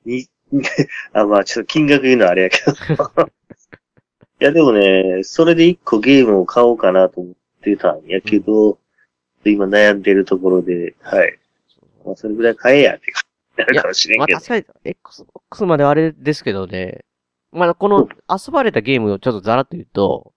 [0.05, 0.27] に、
[1.13, 2.71] あ、まあちょっと金額言うのはあれやけど。
[4.41, 8.79] いや、でもね、それで一個ゲームを買おうかなと思ってたんやけど、
[9.45, 11.39] 今悩んでるところで、はい。
[12.05, 13.11] まあ、それぐらい買えやって
[13.57, 14.37] なるかもしれんけど。
[14.37, 17.03] まあ確かに、Xbox まではあれですけどね。
[17.51, 20.33] まあこの遊ばれたゲームをちょっとざらっと言うと、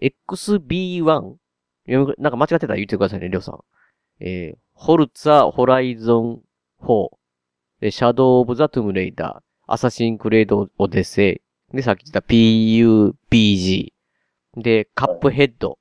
[0.00, 1.36] XB1?
[1.86, 3.58] 読みなんか間違ってたら言ってくださいね、りょうさん。
[4.20, 6.42] えー、フォルツァ、ホライゾン
[6.82, 7.08] 4。
[7.80, 9.42] で、シャドウオブザ・トゥームレイダー。
[9.66, 11.76] アサシンクリード・オデッセイ。
[11.76, 13.92] で、さっき言った PUBG。
[14.56, 15.78] で、カップヘッド。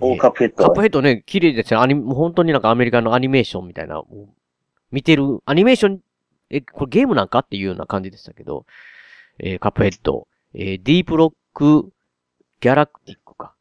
[0.00, 0.64] おえーカップヘッド。
[0.64, 1.80] カップヘッドね、綺麗ですよ。
[1.80, 4.02] アニもう本当になんかアメリカのアニメーションみたいな、
[4.92, 6.00] 見てる、アニメーション、
[6.50, 8.64] え、これゲームなんかっていうような感じでしたけど、
[9.40, 11.90] えーカップヘッド、えーディープロック、
[12.60, 13.54] ギャラクティックか、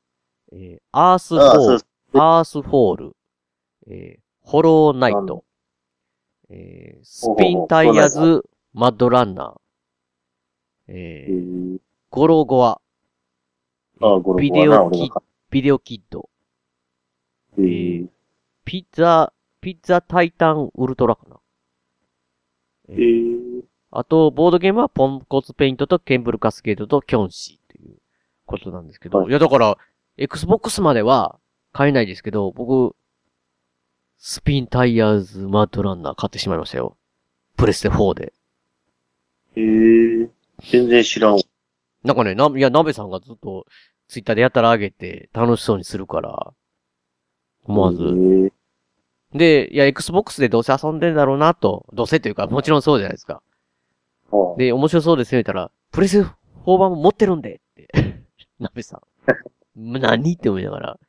[0.54, 1.84] えーアースフォー
[2.14, 3.16] ルアースフォール、
[3.90, 5.44] えーホローナイト、
[6.50, 8.44] えースピンタイヤズ、
[8.74, 11.80] マッドランナー、ええーー、
[12.10, 12.82] ゴロゴア、
[14.02, 15.12] ああ、ゴロビデオキ
[15.50, 16.30] ビデオキッド、
[17.58, 18.08] えー、
[18.66, 21.38] ピザ、ピザタイタンウルトラかな。
[22.90, 27.98] えー、あと、ボードゲームはポンコツペイントとケンブルカスケートとキョンシーという
[28.46, 29.20] ことなんですけど。
[29.20, 29.30] はい。
[29.30, 29.78] い、や、だから、
[30.18, 31.40] Xbox までは、
[31.74, 32.96] 買えないですけど、僕、
[34.18, 36.98] スピンタイヤーズマッドランナー買ってしまいましたよ。
[37.56, 38.34] プレステ4で。
[39.56, 39.62] へ
[40.24, 40.30] え。
[40.70, 41.40] 全然知らん。
[42.04, 43.66] なんかね、な、いや、鍋さんがずっと
[44.08, 46.54] ツイッターでやったら上げて楽しそうにするから、
[47.66, 48.52] 思わず。
[49.34, 53.42] で、いや、Xbox でどうせ遊んでんだろうなと、どうせというか、もちろんそうじゃないですか。
[54.32, 57.88] はあで、面白そうですね、言ったら、プレス4版も持ってるんでって。
[58.60, 59.02] 鍋さん。
[59.76, 61.00] 何って思いながら。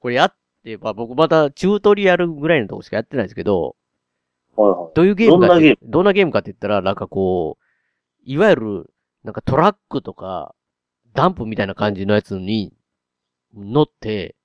[0.00, 0.34] これやっ
[0.76, 3.76] て、まあ僕またチュートリアルぐらいのとこしかやってないですけど、
[4.56, 4.92] はいはい。
[4.94, 5.90] どういうゲームかってどんなゲーム？
[5.90, 7.64] どんなゲームかって言ったら、なんかこう、
[8.24, 8.90] いわゆる、
[9.24, 10.54] なんかトラックとか、
[11.14, 12.72] ダンプみたいな感じのやつに
[13.54, 14.36] 乗って、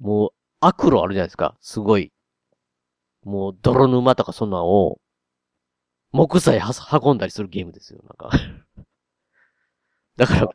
[0.00, 0.30] もう、
[0.60, 1.56] 悪路あるじゃないですか。
[1.60, 2.12] すごい。
[3.22, 4.98] もう、泥沼とかそんなんを、
[6.12, 6.72] 木材は
[7.02, 8.30] 運んだりするゲームですよ、なんか。
[10.16, 10.48] だから、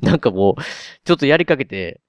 [0.00, 0.54] なんかもう、
[1.04, 2.00] ちょっとやりかけて、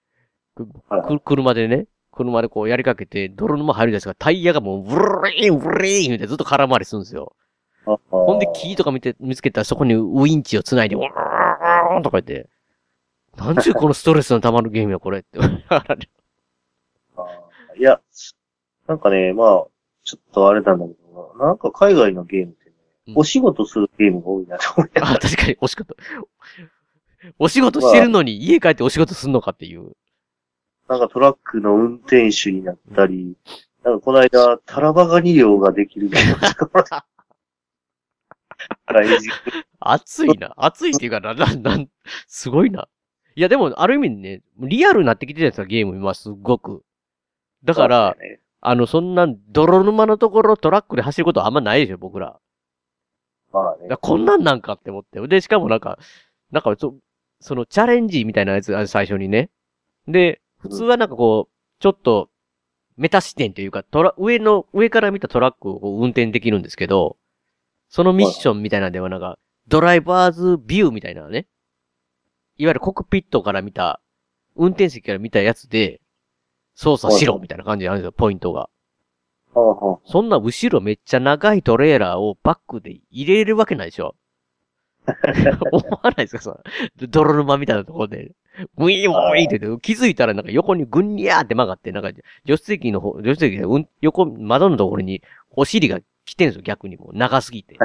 [0.55, 1.88] くく車でね、
[2.18, 4.15] 車でこうやりかけて、泥沼入るじゃないですか。
[4.15, 4.95] タイヤがもう、ブ
[5.30, 7.36] リーン、ブリーンってずっと空回りするんですよ。
[7.86, 12.49] ほほんで、木とか見て、見つけたらそこにウインチを繋いで、ウーンとか言って、
[13.38, 15.39] なんちゅうこのストレスの溜まるゲームや、これって。
[17.80, 18.01] いや、
[18.88, 19.68] なんかね、まあ、
[20.03, 22.76] ちょっとあれなんだけどな、なんか海外のゲームってね、
[23.09, 24.99] うんお仕事するゲームが多いなと思って。
[25.01, 25.95] あ、確かに、お仕事。
[27.39, 29.93] お仕事してるのに家帰ってお仕事すんのかっていう。
[30.88, 33.35] なんかトラックの運転手になったり、
[33.83, 37.05] なんかこの間、タラバガニ漁ができるゲームとか。
[38.88, 39.29] 大事。
[39.79, 40.53] 熱いな。
[40.57, 41.89] 熱いっていうかな、 な、なん、
[42.27, 42.88] すごいな。
[43.35, 46.83] いや、でも、ある意味ね、リアルになってきてるじゃないですか、ゲーム今、すっごく。
[47.63, 52.39] だから、ね、あの、そんな、泥沼のところトラックで走ることあんまないでしょ、僕ら。
[53.51, 53.95] まあね。
[54.01, 55.25] こんなんなんかって思って。
[55.27, 55.99] で、しかもなんか、
[56.51, 56.95] なんかそ、
[57.39, 59.49] そのチャレンジみたいなやつが最初にね。
[60.07, 62.30] で、普通はなんかこう、ちょっと、
[62.97, 67.18] メタ視点というか、トラ、上の、上から見たトラックを運転できるんですけど、
[67.89, 69.38] そのミッションみたいなんではなんか、
[69.68, 71.47] ドライバーズビューみたいなね。
[72.58, 74.01] いわゆるコックピットから見た、
[74.55, 76.01] 運転席から見たやつで、
[76.74, 78.70] 操作しろみたいな感じなんですよ、ポイントが。
[80.05, 84.16] そんな後ろめっちゃ長いトレーラーをバックで入れるわけないでしょ
[85.72, 86.60] 思わないですかその
[87.10, 88.34] 泥沼みたいなところで。
[88.78, 97.78] ウィーンウィーンって言って気づいたらなんか横にぐんにゃーって曲がって、なんか助手席の方、助手席で、うん、横、窓のところにお尻が来てんですよ、逆にもう長すぎて。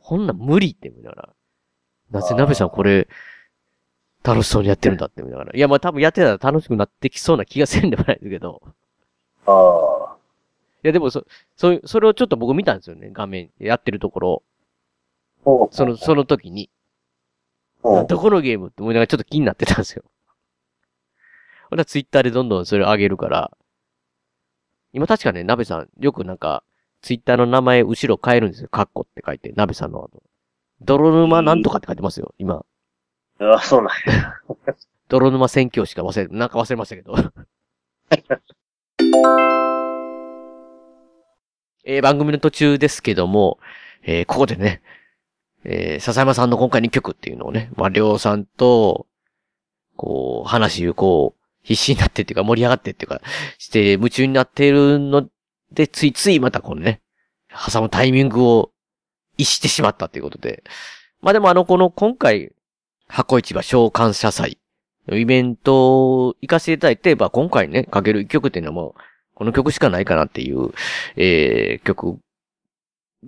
[0.00, 1.28] こんなん無理って思いながら。
[2.10, 3.08] なぜ鍋さんこれ、
[4.22, 5.52] 楽しそうにやってるんだって思いながら。
[5.54, 8.62] いや、まあ多分やってたら楽しくなってきそうな気がせんでもないですけど。
[9.46, 9.52] あ。
[9.52, 10.16] ああ。
[10.82, 11.24] いや、でもそ、
[11.56, 13.50] そ、それをちょっと僕見たんですよね、画面。
[13.58, 14.42] やってるところ。
[15.44, 16.70] ほうその、その時に。
[18.08, 20.04] どこのゲームって思いながらちょっと気になってたんですよ。
[21.70, 23.56] ほら、ツイッターでどんどんそれを上げるから。
[24.92, 26.62] 今確かね、鍋さん、よくなんか、
[27.02, 28.68] ツイッターの名前後ろ変えるんですよ。
[28.70, 30.22] カッコって書いて、鍋さんのあの。
[30.80, 32.64] 泥沼なんとかって書いてますよ、今。
[33.38, 34.34] ああ、そうなんや。
[35.08, 37.14] 泥沼宣教師か忘れ、なんか忘れましたけど。
[41.84, 43.60] えー番組の途中ですけども、
[44.02, 44.82] えーここでね、
[45.68, 49.06] えー笹山さんの今回2曲っていうのをね、まあ、りょうさんと、
[49.96, 53.20] こう、話をこう、必死になってっていうか盛り上がってっていうか、
[53.58, 55.28] して夢中になっているの
[55.72, 57.00] で、ついついまたこのね、
[57.50, 58.70] 挟むタイミングを
[59.36, 60.62] 逸してしまったっていうことで。
[61.22, 62.52] まあでもあの、この今回、
[63.08, 64.58] 箱市場召喚者祭
[65.12, 69.00] イベントを行かせていただいて、まあ、今回ね、かける一曲っていうのはもう、
[69.34, 70.70] この曲しかないかなっていう、
[71.16, 72.18] えー、曲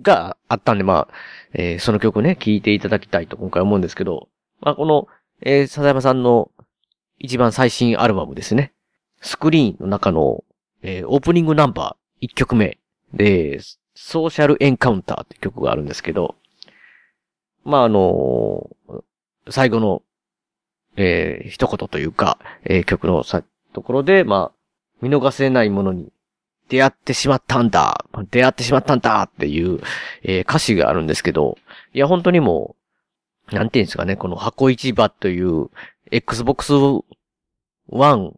[0.01, 1.13] があったんで、まあ、
[1.53, 4.29] えーその曲ね、聴いていただきたいと今回思うんですけど、
[4.61, 5.07] まあ、この、
[5.41, 6.51] えー、笹山さんの
[7.17, 8.73] 一番最新アルバムですね。
[9.21, 10.43] スクリーンの中の、
[10.81, 12.77] えーオープニングナンバー一曲目
[13.13, 13.59] で、
[13.95, 16.35] ソーシャルエンカウンターって曲があるんですけど、
[17.65, 18.69] まあ、あの
[19.49, 20.01] 最後の
[20.95, 24.57] えー一言というか、えー曲のさ、ところで、まあ、
[25.01, 26.11] 見逃せないものに
[26.69, 28.05] 出会ってしまったんだ。
[28.31, 29.23] 出会ってしまったんだ。
[29.23, 29.81] っていう、
[30.23, 31.57] えー歌詞があるんですけど、
[31.93, 32.75] いや、本当にも
[33.51, 35.69] う、なんていうんですかね、この箱市場という
[36.11, 36.73] Xbox
[37.89, 38.33] One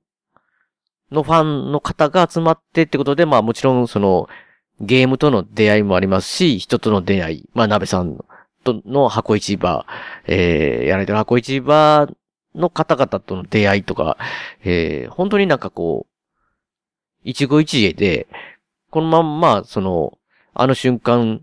[1.11, 4.29] のファンの方が集まってってことで、まあもちろんその、
[4.79, 8.17] ゲームとの出会いもありますし、人との出会い、まあ鍋さん
[8.63, 9.85] との箱市場、
[10.25, 12.07] えー、やられてる箱市場
[12.55, 14.17] の方々との出会いとか、
[14.63, 16.10] えー、本当になんかこう、
[17.23, 18.27] 一期一会で、
[18.89, 20.17] このまんま、その、
[20.53, 21.41] あの瞬間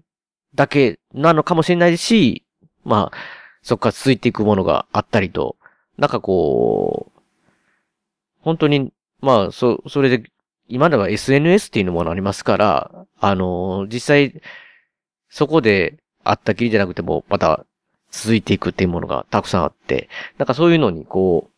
[0.55, 2.45] だけなのかもしれないし、
[2.85, 3.17] まあ、
[3.63, 5.57] そこから続いていくものがあったりと、
[5.97, 7.21] なんかこう、
[8.41, 10.31] 本当にまあ、そ、それで、
[10.69, 14.41] 今では SNS っていうものありますから、あの実際、
[15.31, 17.65] そこであったきりじゃなくても、また
[18.11, 21.53] 続いていくっていうものがたくさんあって、なんかそういうのにこう、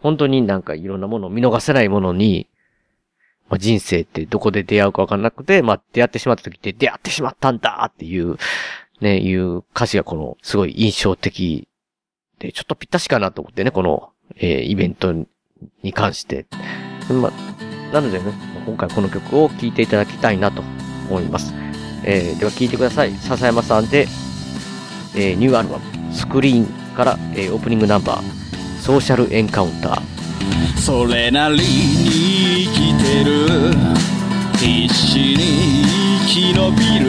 [0.00, 2.48] 本当になんかいろんなものを見逃せないものに、
[3.48, 8.36] まあ、人生ってどこで出会うかわかんなくて、まあ、出会ってしまった時って出会ってしまったんだっていう、
[9.00, 11.68] ね、いう歌詞がこの、すごい印象的
[12.38, 15.12] で、ちょっとぴったしかなと思ってね、この、えーイベント
[15.82, 16.46] に関して。
[17.10, 18.32] まあ、なのでね、
[18.66, 20.62] 今回この曲を聴いていただきたいなと
[21.08, 21.54] 思います。
[22.04, 23.12] えーでは聴いてください。
[23.12, 24.06] 笹山さんで、
[25.16, 30.17] えーニューアルバム、スクリーンから、えーオープニングナンバー、ソーシャルエンカウンター。
[30.76, 33.48] それなりに生きてる。
[34.58, 35.84] 必死に
[36.26, 37.06] 生き延びる。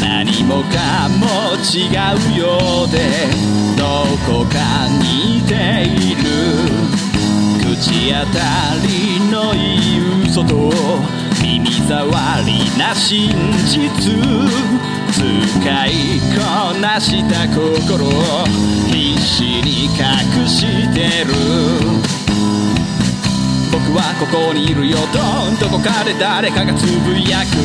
[0.00, 1.88] 何もかも違
[2.34, 2.96] うようで
[3.76, 3.82] ど
[4.26, 4.56] こか
[5.02, 5.52] 似て
[5.86, 6.22] いる。
[7.60, 8.38] 口当た
[8.86, 8.88] り
[9.30, 9.56] のい
[9.96, 10.72] い嘘と
[11.42, 12.10] 耳障
[12.44, 13.30] りな真
[13.66, 13.78] 実。
[15.12, 15.90] 使い
[16.34, 17.98] こなした心。
[19.28, 20.64] を必死に隠し
[20.94, 21.34] てる。
[23.70, 25.18] 僕はここにいるよと
[25.60, 27.56] どこかで誰かがつぶやく。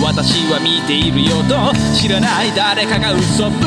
[0.00, 3.66] 私は見ているよと知らない誰かが嘘吹く。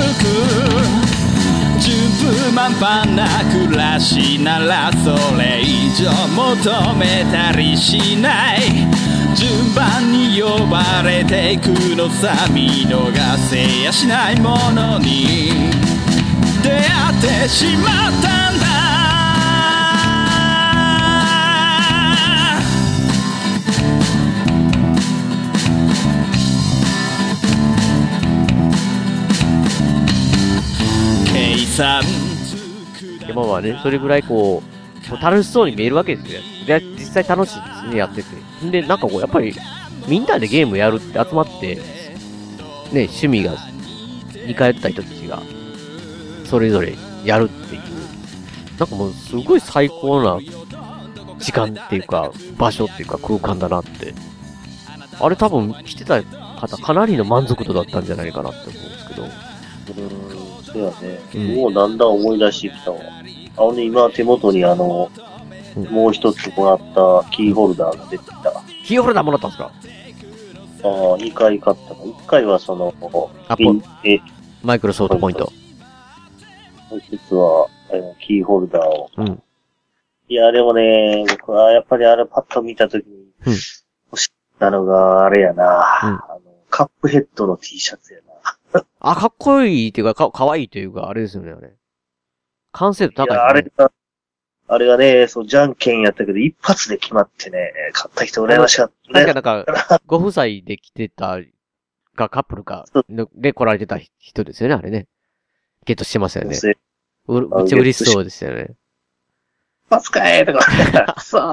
[1.82, 8.88] 順風満帆な暮らしならそれ以上求めたりしない。
[9.36, 13.12] 順番に呼ばれていくのさ見逃
[13.50, 15.72] せやしないものに。
[16.64, 18.66] 出会ってしまったんだ
[31.34, 32.04] 計算
[33.26, 36.42] でまあまあね、それぐらいこう、こう楽しそうに見えるわけですよ。
[36.68, 38.30] で、実際楽しいですね、やってて。
[38.70, 39.54] で、なんかこう、やっぱり、
[40.08, 41.84] みんなでゲームやるって集まって、ね、
[42.92, 43.54] 趣味が
[44.46, 45.42] 似通った人たちが、
[46.52, 47.82] それぞれやるっていう、
[48.78, 50.38] なんかもう、すごい最高な
[51.40, 54.14] 時間っていうか、場所っていうか空間だなって。
[55.20, 59.24] あれ多分来てた方かなりの満足度だったんじゃないかなって思うんですけど。
[59.24, 61.20] うーん、そうやね。
[61.36, 63.00] うんもうだんだん思い出してきたわ。
[63.58, 68.50] あのね、今手元にあの、うんもう一つもらったキーホルダーが出てきた。
[68.50, 69.72] あキーホルダーもらったんですか？
[70.84, 70.88] あ、
[71.18, 72.04] 2回買ったの。
[72.14, 72.94] 1回はその、
[73.48, 74.20] あピンえ、
[74.64, 75.54] マイクロソフトポイント。
[76.92, 79.10] もう一つは、えーキーホルダーを。
[79.18, 79.42] うん。
[80.28, 83.14] いや、でもね、僕はやっぱりあれパッと見たときに、
[83.46, 83.54] うん
[84.12, 85.64] 欲しかったのが、あれやな、
[86.04, 88.20] うんあの、カップヘッドの T シャツや
[88.74, 88.86] な。
[89.00, 91.74] あ、かっこいいっていうか、か、かわいいというか、あれですよね、あれ。
[92.74, 93.92] 完成度高い、いや、あれが、
[94.68, 99.26] あれがね、そう、じゃんけんやったけど、一発で決まってね、買った人羨ましかったね。
[99.26, 101.40] なんか、なんか、ご夫妻で来てた、
[102.16, 102.86] がカップルか
[103.36, 105.08] で来られてた人ですよね、あれね。
[105.86, 106.58] ゲットしてましたよね。
[107.32, 108.76] めっちゃ嬉しそうでしたよね。
[109.90, 111.52] 発かえとか、くそ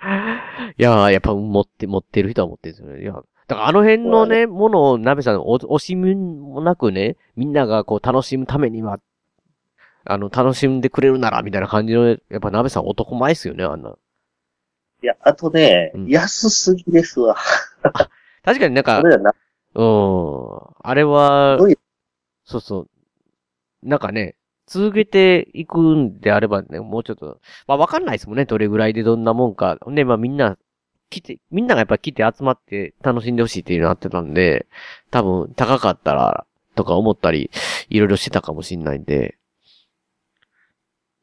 [0.78, 3.02] いやー、やっぱ持って、持ってる人は持ってるんですよね。
[3.02, 8.98] いや、だからあの辺のね、ものを、鍋さん、お惜しみもなくね、みんながこう楽しむためには、
[10.04, 13.94] あの、楽しんでくれるなら、みたいな感じの、やっぱ鍋さん男前っすよね、あんな。
[15.02, 17.36] いや、あとね、うん安すぎですわ。
[18.44, 19.02] 確かになんか。
[19.02, 19.24] うん。
[20.82, 21.58] あれは
[22.44, 22.88] そうそう。
[23.82, 24.36] なんかね、
[24.70, 29.76] 続けていくんであればね、もうちょっと、まあわかんないですもんね、どれぐらいでどんなもんか。
[29.80, 30.56] ほんで、まあみんな、
[31.10, 34.66] 来て、みんながやっぱ来て集まって楽しんでほしいっていうのあってたんで、
[35.10, 36.46] 多分高かったら、
[36.76, 37.50] とか思ったり、
[37.88, 39.38] いろいろしてたかもしんないんで。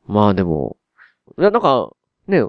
[0.08, 0.76] まあでも、
[1.40, 1.94] いやなんか、
[2.28, 2.42] ね、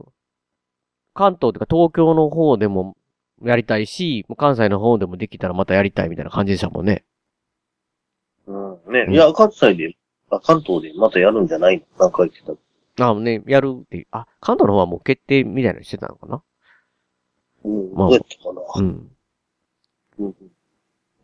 [1.15, 2.97] 関東とか東京の方でも
[3.45, 7.05] やりたいし、関西の方でもできたらまたやりたいみたいな感じでしたもんね。
[8.49, 8.93] うん。
[8.93, 9.98] ね、うんいや、関西で、
[10.31, 12.05] あ関東でまたやるんじゃないの？
[12.05, 12.53] なんか言ってた。
[13.07, 14.07] あね、やるっていう。
[14.11, 16.43] あ、関東の方はもう決定みたいなのしてたのかな？
[17.65, 17.95] うん。
[17.95, 18.61] まあどうやったかな？
[18.77, 19.11] うん。
[20.19, 20.35] うん。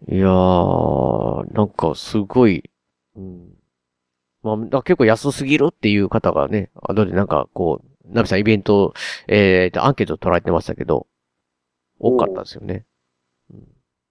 [0.07, 2.70] いやー、なんかすごい、
[3.16, 3.55] うん。
[4.42, 8.92] まあ、結構安すぎるっていう方がね、後でなんかこう、ナビさんイベント、
[9.26, 11.07] えーと、アンケート取られてましたけど、
[11.98, 12.84] 多かったですよね。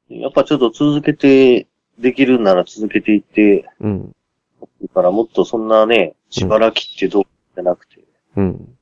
[0.10, 1.68] やっぱちょっと続けて、
[2.00, 4.16] できるなら続けていって、うん。
[4.84, 7.24] だからもっとそんなね、しばらきってどう
[7.56, 8.04] じゃなくて、
[8.36, 8.78] うん。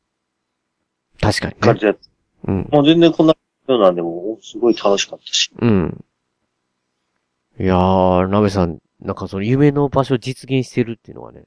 [1.19, 1.59] 確かにね。
[1.59, 1.95] 感じや
[2.47, 2.69] うん。
[2.71, 3.35] もう全然こんな
[3.67, 5.51] ようなんでも、すごい楽しかったし。
[5.59, 6.03] うん。
[7.59, 11.43] いやー、ナベさん、なんかその夢の場所実現してるっていうのはね、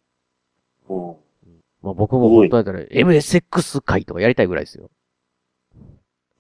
[0.89, 1.17] うん。
[1.83, 4.91] まあ僕も本当だったら MSX 会とかやりたいぐらいですよ。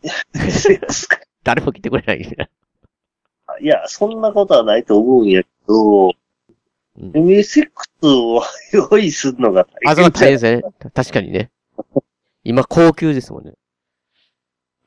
[1.42, 2.48] 誰も来てくれないみたいな。
[3.60, 6.23] いや、そんなことはないと思うんやけど、うん
[6.98, 7.68] MSX
[8.02, 8.42] を
[8.72, 10.62] 用意するのがあ、そ大変う大変ですね。
[10.78, 11.50] た確かにね。
[12.44, 13.54] 今高級ですもんね。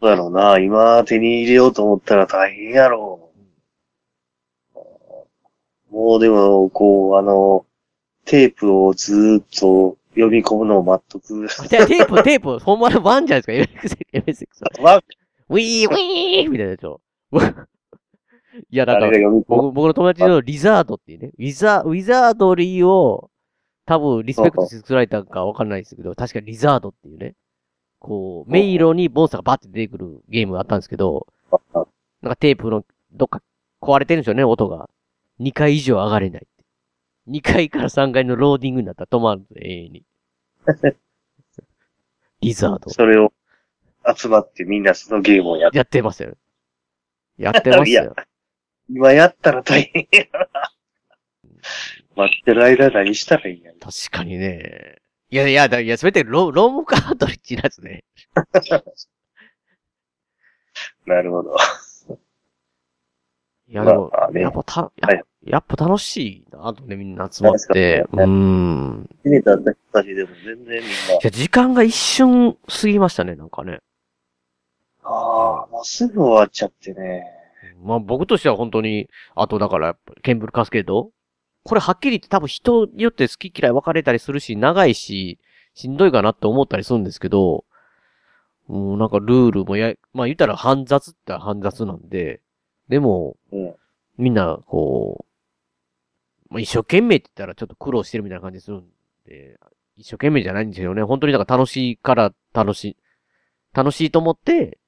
[0.01, 0.59] だろうな。
[0.59, 3.27] 今手に入れようと思ったら大変やろう。
[5.93, 7.65] もうでも、こう、あの、
[8.25, 11.47] テープをずーっと読み込むのを待っとく。
[11.69, 14.83] テテープ、 テープ、ほんまのワンじゃないですか、MSX は。
[14.83, 15.03] まあ、
[15.49, 17.01] ウィー、ウィーみたいなやつを。
[18.69, 19.61] いや、なんか誰が、読み込む？
[19.63, 23.29] 僕、僕の友達のリザードっていうね、ウィザ、ウィザードリーを、
[23.85, 27.35] 多分リスペクトして作られたかわかんないですけど、確かリザードっていうね、
[27.99, 31.27] こう、迷路にモンスターがバッて出てくるゲームがあったんですけど、
[32.21, 32.83] なんかテープの
[33.13, 33.41] どっか
[33.81, 34.89] 壊れてるんですよね、音が。
[35.39, 36.63] 2回以上上がれないって。
[37.29, 40.03] 2階から3階のローディングになったら止まるんですよ、永遠に。
[42.41, 42.89] リザード。
[42.89, 43.33] それを
[44.15, 45.77] 集まってみんなそのゲームをやって。
[45.77, 46.35] やってますよ。
[47.37, 48.15] やってますよ。
[48.89, 50.47] 今やったら大変やな。
[52.15, 53.71] 待ってる間何したらいいんや。
[53.79, 54.97] 確かにね。
[55.29, 58.05] いやいや、だいや、すべてロロームカートリッジのやつね。
[61.05, 61.55] なるほど。
[63.69, 68.01] いや、でも、まあねやっぱた、やはいやっぱ楽しいなとね、みんな集まって。
[68.01, 69.09] う確かにーん。
[69.23, 70.25] 決めたでも全然
[70.65, 70.79] みんな。
[70.79, 70.81] い
[71.21, 73.79] や、時間が一瞬過ぎましたね、なんかね。
[75.03, 77.36] ああ、もうすぐ終わっちゃってね。
[77.83, 81.11] まあ僕としては本当に、あとだから、ケンブルカスケード
[81.63, 85.39] これはっきり言って多分人によって好き嫌い分かれたりするし、長いし、
[85.73, 87.65] しんどいかなって思ったりするんですけど、
[88.67, 92.41] もうなんかルールもや、まあ言ったら煩雑って煩雑なんで、
[92.89, 93.37] でも、
[94.17, 95.25] みんな、こ
[96.49, 98.85] う、まあ、一生懸命って言ったらちょっと苦労してるみたいな感じするん
[99.25, 99.59] で、
[99.97, 101.03] 一生懸命じゃないんですよね。
[101.03, 102.97] 本当になんか楽しいから楽しい、
[103.73, 104.79] 楽しいと思って、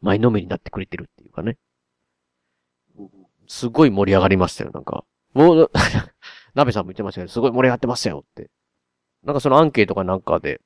[0.00, 1.58] 前のめりになってくれてるっていうかね。
[3.50, 5.04] すごい盛り上がりましたよ、なんか。
[5.34, 5.70] もう、
[6.54, 8.48] 鍋さんも言ってましたけど、すごい盛り上がってましたよって。
[9.24, 10.60] なんかそのアンケートかなんかで、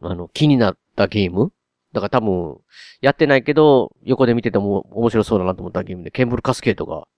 [0.00, 1.52] あの、気になったゲーム？
[1.92, 2.60] だから多分、
[3.00, 7.08] やってないけど、横で見てても面白そうだなと思ったゲームで、ケンブルカスケートが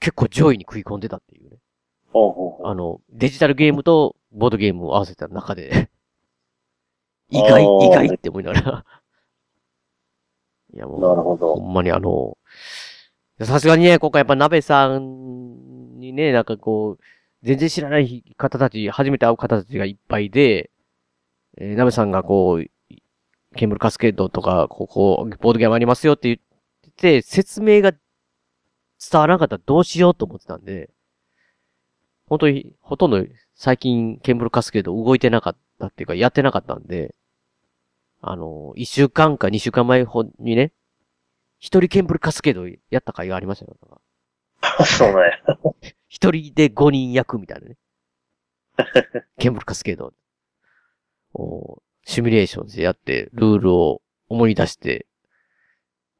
[0.00, 1.58] 結構上位に食い込んでたっていうね。
[2.64, 5.90] あの、デジタルゲームとボードゲームを合わせた中で、
[7.28, 8.84] 意外、意外って思いながら。
[10.72, 12.38] いやもう、なるほどほんまにあの、
[13.44, 17.04] さすがにね、今回やっぱ鍋さんにね、なんかこう、
[17.42, 20.70] 全然知らない方たち、初めて会う方たちがいっぱいで、
[21.56, 22.66] えー、鍋さんがこう、
[23.56, 26.38] ケンブルカスケードとか、ここ、ボードゲームありますよって言っ
[26.82, 28.00] てて、説明が伝
[29.20, 30.90] わらなかったらどうしようと思ってたんで、
[32.26, 33.24] 本当に、ほとんど
[33.54, 37.14] 最近ケンブルカスケード動いてなかったっていうか、やってなかったんで、
[38.20, 40.04] あの、一週間か二週間前
[40.40, 40.72] にね、
[41.58, 43.76] 一人ケンブルカスケードやった回がありましたよ。
[44.84, 45.38] そうなんや。
[46.08, 47.76] 一人で五人役みたいなね。
[49.38, 50.12] ケンブルカスケード
[51.34, 55.06] をシミュレーションでやって、ルールを思い出して、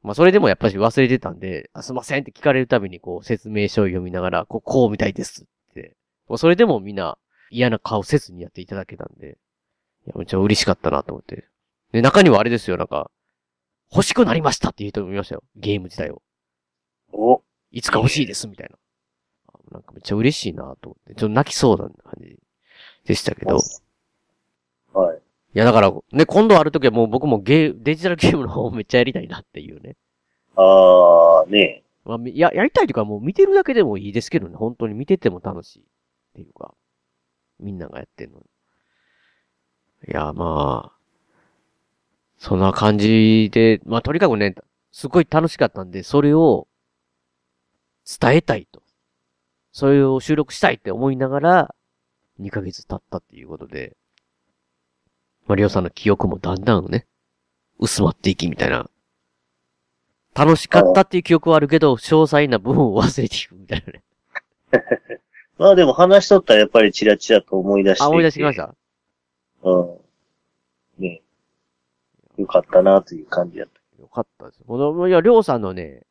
[0.02, 5.96] まあそれでもやっぱり忘れてたんで、あすいませんって聞かれるたびにこう説明書を読みながら、こう、こうみたいですって。
[6.28, 7.16] もうそれでもみんな
[7.50, 9.38] 嫌な顔せずにやっていただけたんで、
[10.06, 11.48] いや、めっちゃ嬉しかったなと思って。
[11.92, 13.10] で、中にはあれですよ、なんか、
[13.92, 15.42] 欲しくなりましたっていう人もいましたよ。
[15.56, 16.22] ゲーム自体を。
[17.12, 18.76] お、いつか欲しいです、みたいな。
[19.52, 22.38] あなんかめっちゃ嬉しいなと思って、ちょっと泣きそうな感じ
[23.04, 23.56] でしたけど。
[23.56, 25.20] いはい。
[25.58, 29.96] や、だから、ね、今度あるときはもう僕もゲー、デジタルゲームの方めっちゃやりたいなっていうね。
[30.54, 35.84] あー、ねまあ、みや、やりたいというかもう見てるだけでもいいですけどね、本当に見てても楽しいっ
[36.34, 36.74] ていうか、
[37.58, 38.44] みんながやってるのに。
[40.08, 40.97] いや、まあ、
[42.38, 44.54] そんな感じで、まあとにかくね、
[44.92, 46.66] すごい楽しかったんで、それを
[48.20, 48.82] 伝えたいと。
[49.72, 51.74] それを収録したいって思いながら、
[52.40, 53.96] 2ヶ月経ったっていうことで、
[55.46, 57.06] まあ、りょうさんの記憶もだんだんね、
[57.78, 58.88] 薄まっていきみたいな。
[60.34, 64.02] 楽しかったっていう記憶はあるけど、詳細な部分を忘れていくみたいなね。
[65.58, 68.04] まあでも話しとったらやっぱりチラチラと思い出して。
[68.04, 68.74] あ、思い出してきました？
[69.64, 69.98] うん。
[71.02, 71.20] ね
[72.38, 74.00] よかったなという感じだった。
[74.00, 74.60] よかったです。
[74.66, 76.02] この、いや、りょうさんのね、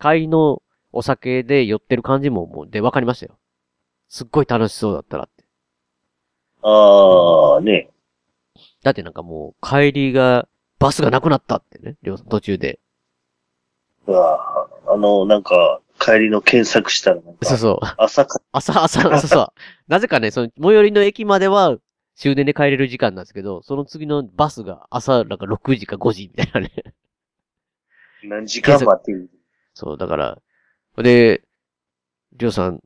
[0.00, 0.62] 帰りの
[0.92, 3.38] お酒で酔ってる感じももう、で、わかりましたよ。
[4.08, 5.44] すっごい楽しそうだったらって。
[6.62, 7.90] あー、ね
[8.82, 12.80] だってなんかもう、帰りが、バスがなくなったってね、りょうさん途中で。
[14.06, 17.78] うわあの、なんか、帰りの検索したらなんか、そうそう。
[17.96, 19.48] 朝か、朝、朝、そうそう。
[19.88, 21.76] なぜかね、その、最寄りの駅までは、
[22.16, 26.72] 終電で帰れる時間なんですけど、その次のバスが朝なんか6時か5時みたいなね。
[28.24, 29.30] 何時間待ってる？
[29.74, 30.38] そう、だから、
[30.96, 31.42] で、
[32.32, 32.80] りょうさん、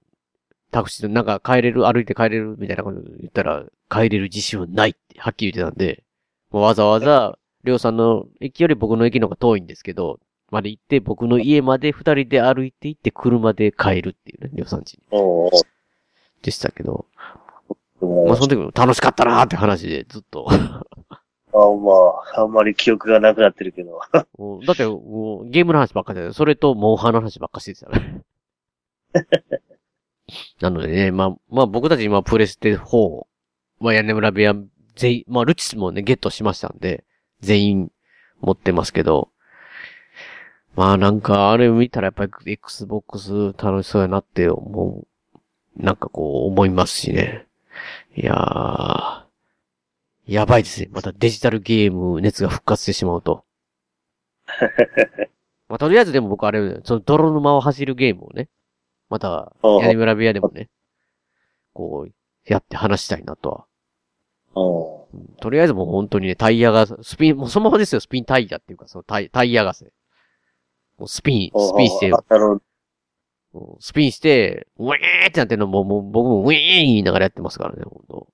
[0.73, 6.03] タクシーでなんか帰れる、歩いて帰れるみたいなこと言ったら、帰れる自信はないってはっきり言ってたんで、
[6.51, 10.19] もうわざわざ、りょうさんの駅より僕の駅の方が遠いんですけど、
[10.51, 15.03] まで行って、僕の家まで二人で歩いて行って車で帰るっていうね、りょうさん家に。
[16.43, 17.07] でしたけど、
[18.01, 20.47] まあその時も楽しかったなーって話でずっと。
[21.53, 21.93] あま
[22.37, 24.01] あ、あんまり記憶がなくなってるけど。
[24.13, 24.27] だ
[24.73, 26.33] って、もうゲームの話ばっかりだよ。
[26.33, 28.23] それと、モンハンの話ばっかしてたね。
[30.61, 33.27] なのでね、まあ、まあ僕たち今プレステ4、
[33.81, 34.55] まあ屋根村部屋
[34.95, 37.05] 全員、まあルチスもね、ゲットしましたんで、
[37.41, 37.93] 全員
[38.41, 39.31] 持ってますけど、
[40.77, 47.47] まあなんかあれ見たらやっぱり Xbox 楽しそうやなって思う、なんかこう思いますしね。
[48.17, 49.25] いやー、
[50.27, 50.89] やばいですね。
[50.93, 53.45] またデジタルゲーム熱が復活してしまうと。
[55.69, 58.49] まあ、とりあえずでも僕あれ、その泥沼を走るゲームをね、
[59.09, 60.69] また、屋根村部屋でもね、
[61.73, 62.13] こう、
[62.45, 63.67] やって話したいなとは。
[65.41, 69.93] とりあえずもう本当にね、タイヤが、スピン、もうそのままですよ、スピンタイヤっていうか、そのタイタイヤがせ。
[70.99, 72.17] もうスピン、スピンして、る。
[73.81, 78.29] スピンして、ウェーってなってるのも、もう僕もウェー言いながらやってますからね、本当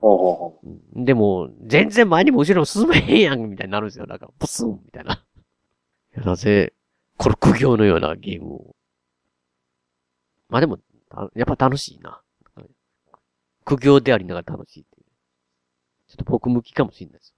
[0.00, 0.60] ほうほうほ
[0.94, 4.06] うんでも、全然前にも後ろにも進めへんやん、みたいになるんですよ。
[4.06, 5.24] なんか、ブスンみたいな。
[6.24, 6.72] なぜ、
[7.18, 8.76] この苦行のようなゲームを。
[10.48, 12.20] まあでも、たやっぱ楽しいな。
[13.64, 15.06] 苦行でありながら楽しいっていう。
[16.08, 17.34] ちょっと僕向きかもしれないです。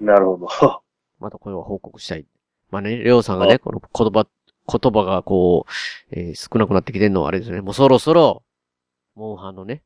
[0.00, 0.04] う。
[0.04, 0.82] なるほど。
[1.20, 2.26] またこれは報告したい。
[2.70, 4.26] まあね、レオさんがね、この言葉、
[4.66, 7.60] 言葉がこう、えー少なくなってきてるのはあれですね。
[7.60, 8.42] もうそろそろ、
[9.14, 9.82] モンハンのね、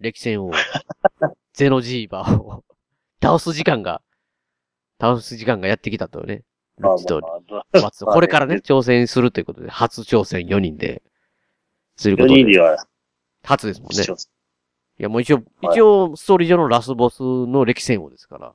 [0.00, 0.52] 歴戦を、
[1.52, 2.64] ゼノジーバーを、
[3.22, 4.02] 倒す時間が、
[5.00, 6.42] 倒す時間がやってきたとね。
[6.78, 6.96] まあ
[7.72, 11.02] まあこれからね、 挑戦するということで、初挑戦4人で、
[11.96, 12.40] するこ4とで。
[12.42, 12.86] 人では、
[13.44, 14.02] 初ですもんね。
[14.98, 18.54] いや、もう一応、はい一応、ストーリー上のラスボスの歴戦王ですから。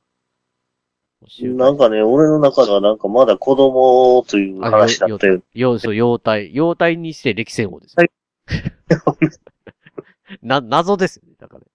[1.42, 5.42] なんかね、俺の中ではなんかまだ子供という話だったよ。
[5.52, 6.50] 要素、妖体。
[6.54, 8.06] 妖体にして歴戦王ですよ。
[10.42, 11.34] な、謎ですよね。
[11.38, 11.66] だからね。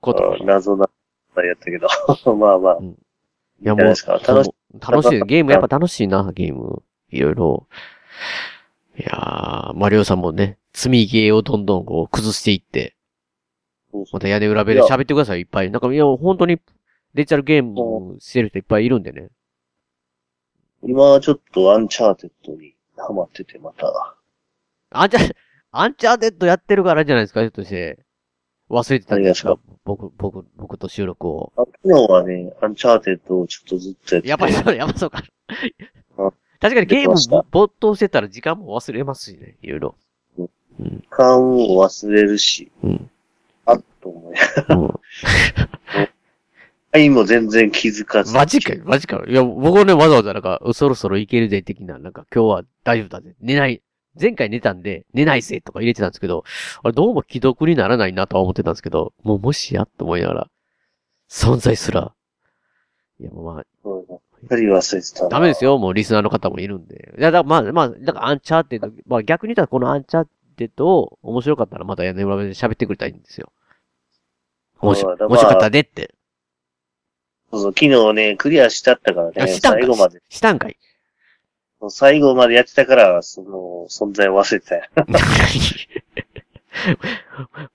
[0.00, 0.88] こと謎な、
[1.36, 1.88] やったけど。
[2.34, 2.78] まあまあ。
[2.82, 2.94] い
[3.62, 4.50] や、もう、いいんいですか楽し
[4.80, 5.20] 楽しい。
[5.26, 6.82] ゲームやっぱ楽しいな、ゲーム。
[7.10, 7.66] いろいろ。
[8.98, 12.96] いやー、マリオさんもね、積みゲーをどんどんこう崩していって、
[13.92, 15.70] そうそうまた屋根裏部で喋ってください、いっぱい。
[15.70, 16.60] なんか、いや、本当に
[17.14, 19.28] デジタルゲームしてる人いっぱいいるんでね。
[20.82, 24.16] 今はちょっとアンチャーテッドにハマってて、また。
[24.90, 25.34] アンチャ、
[25.72, 27.98] アンチャーテッドやってるからじゃないですか、ひょっとして。
[28.70, 29.58] 忘れてたんですか？
[29.84, 31.52] 僕、僕、僕と収録を。
[31.56, 34.28] あ昨日はね、アンチャーテッドをちょっとずっとやってて。
[34.28, 35.22] やっぱりそう、やっぱそうか
[36.18, 36.30] うん。
[36.60, 39.94] 確かにゲーム没頭してたら時間も忘れますしね、いろいろ。
[40.38, 40.48] うん。
[41.00, 43.10] 時間を忘れるし、うん。
[43.66, 44.36] あっと思い。
[44.68, 44.90] うん。
[46.92, 48.34] はい、もう全然気づかず。
[48.34, 49.24] マジかよ、マジかよ。
[49.26, 53.36] いや、僕はね、わざわざなんか、そろそろいけるぜ、的な、なんか、今日は大丈夫だぜ。
[53.40, 53.82] 寝ない。
[54.20, 56.42] 前回寝たんで、寝ないぜとか入れてたんですけど、
[56.82, 60.50] あれどうも既読にならないなとは思ってたんですけど、もうもしやと思いながら、
[61.30, 62.12] 存在すら。
[63.20, 64.18] いや、もうまあ、そうだ
[64.56, 65.28] 二人忘れてたな。
[65.28, 67.14] ダメですよ、もうリスナーの方もいるんで。
[67.18, 70.26] いや、だからまあ、まあ、だからアンチャーテッド、まあ逆に言ったらこのアンチャー
[70.56, 73.52] テッドを面白かったらまた屋根裏で喋ってくれたらいいんですよ。
[74.80, 76.14] 面白面白かったでって。
[77.50, 80.22] そうそう、昨日ね、クリアしちゃったからね、あしたんか最後まで。
[80.28, 80.76] したんかい。
[81.88, 84.84] 最後までやってたから、その、存在を忘れてたよ。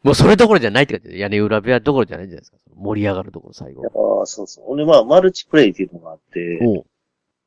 [0.03, 2.57] もうそれどころじゃないって感じで、屋根裏部屋どころじゃないじゃないですか。
[2.75, 4.19] 盛り上がるところ最後。
[4.19, 4.65] ああ、そうそう。
[4.65, 6.59] ほんで、まあ、マルチプレイっていうのがあって、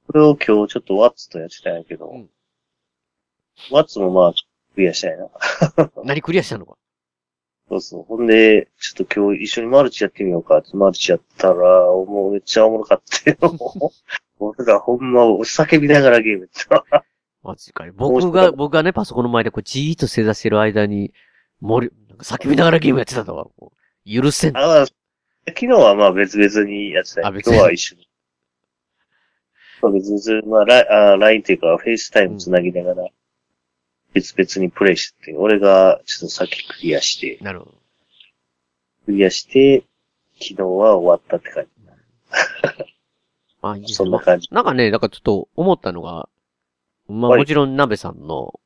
[0.07, 2.29] これを今日ちょっとワッツとやってたんやけど、うん
[3.73, 4.33] ワッツもまあ、
[4.75, 5.29] クリアしたいな。
[6.05, 6.77] 何クリアしたのか。
[7.69, 8.03] そうそう。
[8.05, 13.37] ほんで、ちょっと今日一緒にマルチやってみようかって、マルチやったら、もうめっちゃおもろかったよ。
[14.41, 17.05] 俺らほんま、叫びながらゲームやってた。
[17.43, 17.91] マジかい。
[17.91, 21.13] 僕が、僕がね、パソコンの前でこう、じーっと正座してる間に、
[21.61, 23.47] 森、なんか叫びながらゲームやってたとは、
[24.07, 24.57] 許せん。
[24.57, 24.87] あ、まあ、
[25.49, 28.09] 昨日はまあ別々にやってた今日は一緒に。
[29.81, 33.09] そう別々、まあ、ライあ LINE っていうか、フェイスタイムつなぎながら、
[34.15, 37.75] 別々にプレイしてて、俺がちょっと先クリアして、なるほど。
[39.07, 39.85] クリアして、
[40.41, 41.71] 昨日は終わったって感じ。
[43.61, 44.49] まあ、いいそんな感じ。
[44.53, 46.29] なんかね、なんかちょっと思ったのが、
[47.09, 48.61] まあはいもちろん鍋さんの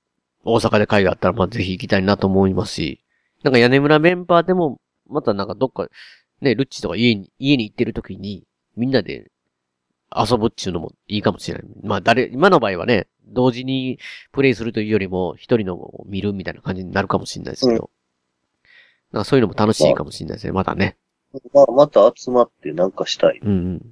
[0.45, 3.01] 大阪で会があったら、まあぜひ行きたいなと思いますし、
[3.43, 5.89] なんか屋根村メンバーでも、またなんかどっか、
[6.41, 8.45] ね、ルッチとか家に、家に行ってる時に、
[8.77, 9.31] みんなで
[10.17, 11.69] 遊ぶっていうのもいいかもしれない。
[11.83, 13.99] まあ誰、今の場合はね、同時に
[14.33, 17.91] プレイするというよりも、一人のを見るみたいな感じになるかもしれないですけど。
[19.13, 20.97] なんかそういうのも楽しいかもしれないですね、まだね。
[21.53, 23.39] まあ、また集まってなんかしたい。
[23.43, 23.77] うんうん。
[23.77, 23.83] い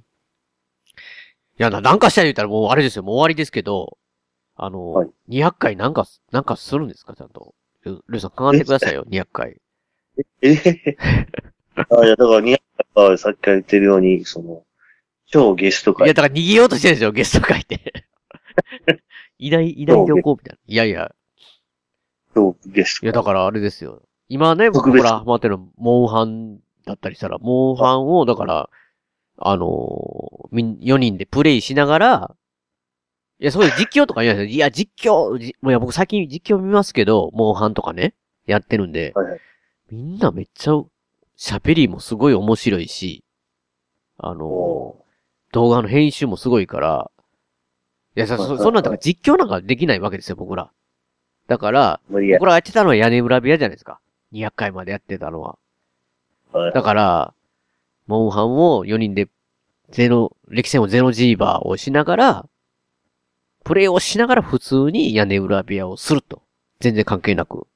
[1.57, 3.97] や、ななんかしたい言ったらもうあれですよ、もう終わりですけど、
[4.55, 7.15] あの、はい200回なんか、なんかするんですか？
[7.15, 7.55] ちゃんと。
[7.83, 9.57] ルルーさん考えてくださいよ、200回。
[10.41, 10.51] え？
[10.51, 10.97] え？
[11.75, 12.55] あいや、だから、に
[12.95, 14.63] はさっきから言ってるように、その、
[15.31, 16.13] 超ゲストいや、会。
[16.13, 18.05] だから逃げようとしてるんですよ、ゲスト会って。
[19.39, 20.59] いない、いないでおこうみたいな。
[20.67, 21.15] いやいや、
[22.35, 23.07] 超ゲスト会。
[23.07, 24.03] いや、だからあれですよ。
[24.29, 28.69] 今ね、僕ら、ハマってるの、モンハンだったりしたら、モンハンを、だから、
[29.37, 32.35] あのーみん、4人でプレイしながら、
[33.39, 34.55] いや、そういう実況とか言うんですよ。
[34.55, 38.13] いや、実況、じもういや、僕最近実況見ますけど、モンハンとかね、
[38.45, 39.39] やってるんで、はいはい
[39.89, 40.71] みんなめっちゃ、
[41.37, 43.25] 喋りもすごい面白いし、
[44.17, 45.00] あのーお
[45.51, 47.11] 動画の編集もすごいから、
[48.15, 50.71] いや、そ、そそんなんだから実況なんかできないわけですよ、僕ら。
[51.47, 52.45] だから、僕。
[52.45, 53.99] らやってたのは屋根裏部屋じゃないですか。
[54.33, 55.57] 200回までやってたのは。
[56.53, 57.33] はいだから、
[58.07, 59.29] モンハンを4人で、
[59.89, 62.49] ゼロ、歴戦をゼロジーバーをしながら、
[63.63, 66.41] プレイをしながら普通に屋根裏部屋をすると。
[66.79, 67.67] 全然関係なく。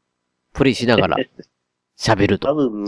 [0.54, 1.18] プレイしながら
[1.98, 2.56] 喋る多と。
[2.56, 2.86] 分、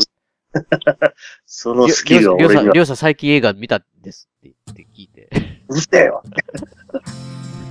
[1.46, 5.30] そのスキルはりょうさん、俺にはりょうさん最近映画見たんですって言って聞いて。
[5.70, 6.24] うるせえよ。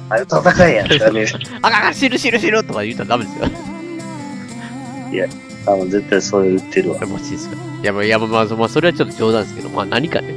[0.09, 0.89] あれ戦いやん。
[0.89, 1.27] ダメ。
[1.63, 3.47] あかんあかん、死ぬ死ぬ死ぬとか言ったらダメですよ。
[5.65, 7.01] 多分絶対そう言ってるわ。
[7.01, 7.57] マジですか。
[7.57, 10.35] いや、まあ、いや、まあ、まあ、まあ、それはちょっと冗談ですけど、まあ、何かね。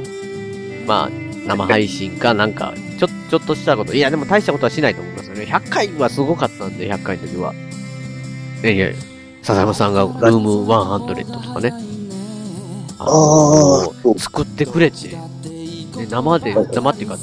[0.86, 1.10] まあ、
[1.46, 3.94] 生配信か、なんか、ちょ、ちょっとしたこと。
[3.94, 5.44] いや、でも大したことはしないと思いますよね。
[5.44, 7.54] 100回はすごかったんで、100回の時は。
[8.62, 8.88] いやいや、
[9.42, 11.72] 笹山さんがルーム100とかね。
[12.98, 14.18] ああの。
[14.18, 15.16] 作ってくれて、
[16.00, 17.18] で生で、生っていうか、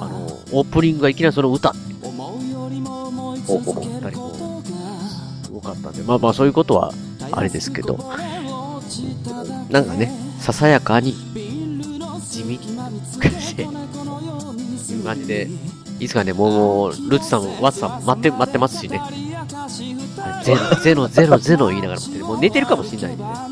[0.00, 4.62] あの、オープニングがいきなりその歌って思ったりも、
[5.44, 6.92] すごかったんで、まあまあそういうことは、
[7.32, 7.98] あれですけど、
[9.70, 11.14] なんかね、ささやかに、
[12.28, 12.58] 地味に、
[13.40, 13.66] して、い
[15.00, 15.50] う感じで、い
[15.96, 18.98] いですかね、もう、ルッチさん、ワッツさん、待って、待ってますしね。
[18.98, 19.26] はい
[20.42, 22.24] ゼロ、ゼロ、ゼロ、ゼロ言いながら待ってる。
[22.24, 23.48] もう寝てるかもしれないんで、あ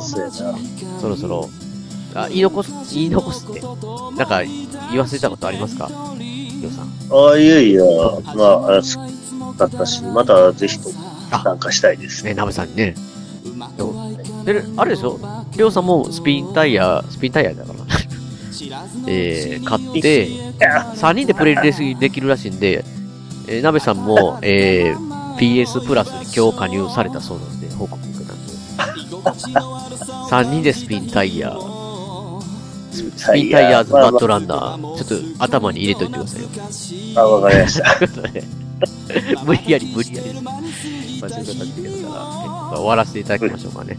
[0.00, 0.32] そうやな。
[1.00, 1.48] そろそろ、
[2.24, 3.68] あ、言い残す、言い残すって、な
[4.24, 4.42] んか、
[4.90, 5.88] 言わせたことありますか？
[6.18, 6.88] りょうさん。
[7.10, 7.82] ああ、いやいや、
[8.34, 8.98] まあ、あす
[9.56, 10.90] だったし、またぜひと
[11.30, 12.24] 参加したいです。
[12.24, 12.94] ね、ナベさんにね。
[14.44, 15.18] で、あれでしょ？
[15.56, 17.78] りょうさんもスピンタイヤ、スピンタイヤだから。
[19.06, 22.84] えー、買って、3人でプレイできできるらしいんで、
[23.46, 28.52] えー、ナベさんも、えー、PS プラスに今日加入されたそうなんで、報告受けたんで。
[30.30, 31.56] 3人でスピンタイヤ、
[33.24, 37.20] タイヤーズバッドランナー、ちょっと頭に入れといてくださいよ。
[37.20, 37.98] あ、わかりました。
[39.44, 40.40] 無理やり無理やり。
[40.40, 40.52] ま
[41.26, 43.98] あ、そういう形でやるから、えまあ終わらせていただきましょうかね。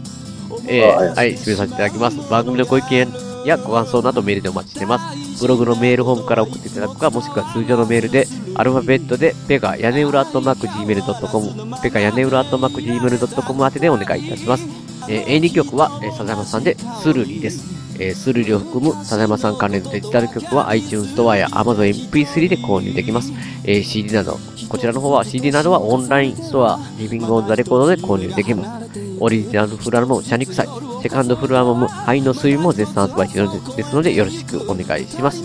[0.66, 2.16] えあはいー、はい、締めさせていただきます。
[2.30, 3.08] 番組のご意見
[3.44, 5.40] やご感想などメールでお待ちしてます。
[5.40, 14.66] ブログのメールフォームから送っていただくか、もしくは通常のメールで、アルファベットで、ペガ屋根裏アットマーク Gmail.com、ペガ屋根裏アットマーク Gmail.com 宛てでお願いいたします。
[15.08, 17.79] えー、演技曲は、えー、笹山さんで、スルリです。
[18.00, 23.32] えー、スルリを含む笹山さん関連のデジタル曲は iTunes ストアや Amazon MP3 で購入できます。
[23.64, 24.38] えー CD など、
[24.68, 28.90] こちらの方は CD などはオンラインストア、リビングオンザレコードで購入できます。
[29.20, 30.68] オリジナルフルアルバム、シャニクサイ、
[31.02, 33.46] セカンドフルアルバム、灰の水も絶賛発売中
[33.76, 35.44] ですので、よろしくお願いします。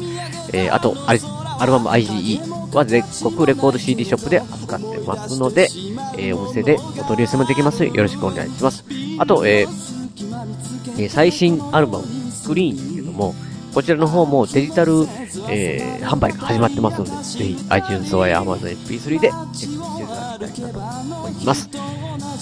[0.54, 1.20] えーあと、あれ
[1.60, 5.68] アルバム IGE は全国レコード CD ショップで扱ってますので、
[6.18, 7.84] えーお店でお取り寄せもできます。
[7.84, 8.86] よろしくお願いします。
[9.20, 12.06] あと、えー最新アルバム、
[12.46, 13.34] スクリーンですけども、
[13.74, 15.08] こちらの方もデジタル、
[15.50, 21.68] えー販売が始まってますので、ぜひ iTunes ストアや Amazon MP3 でチェックしていただきたいなと思います。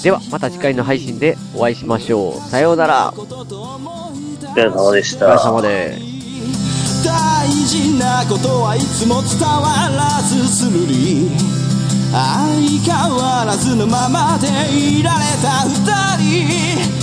[0.03, 2.49] では、また次回の配信でお会いしましょう。
[2.49, 3.13] さようなら。
[3.15, 5.39] お疲れ様でしお疲れた。
[5.39, 7.05] 様です。
[7.05, 11.31] 大事なことはいつも伝わらずするり
[12.11, 14.47] 相変わらずのままで
[14.77, 15.75] いられた二
[16.97, 17.02] 人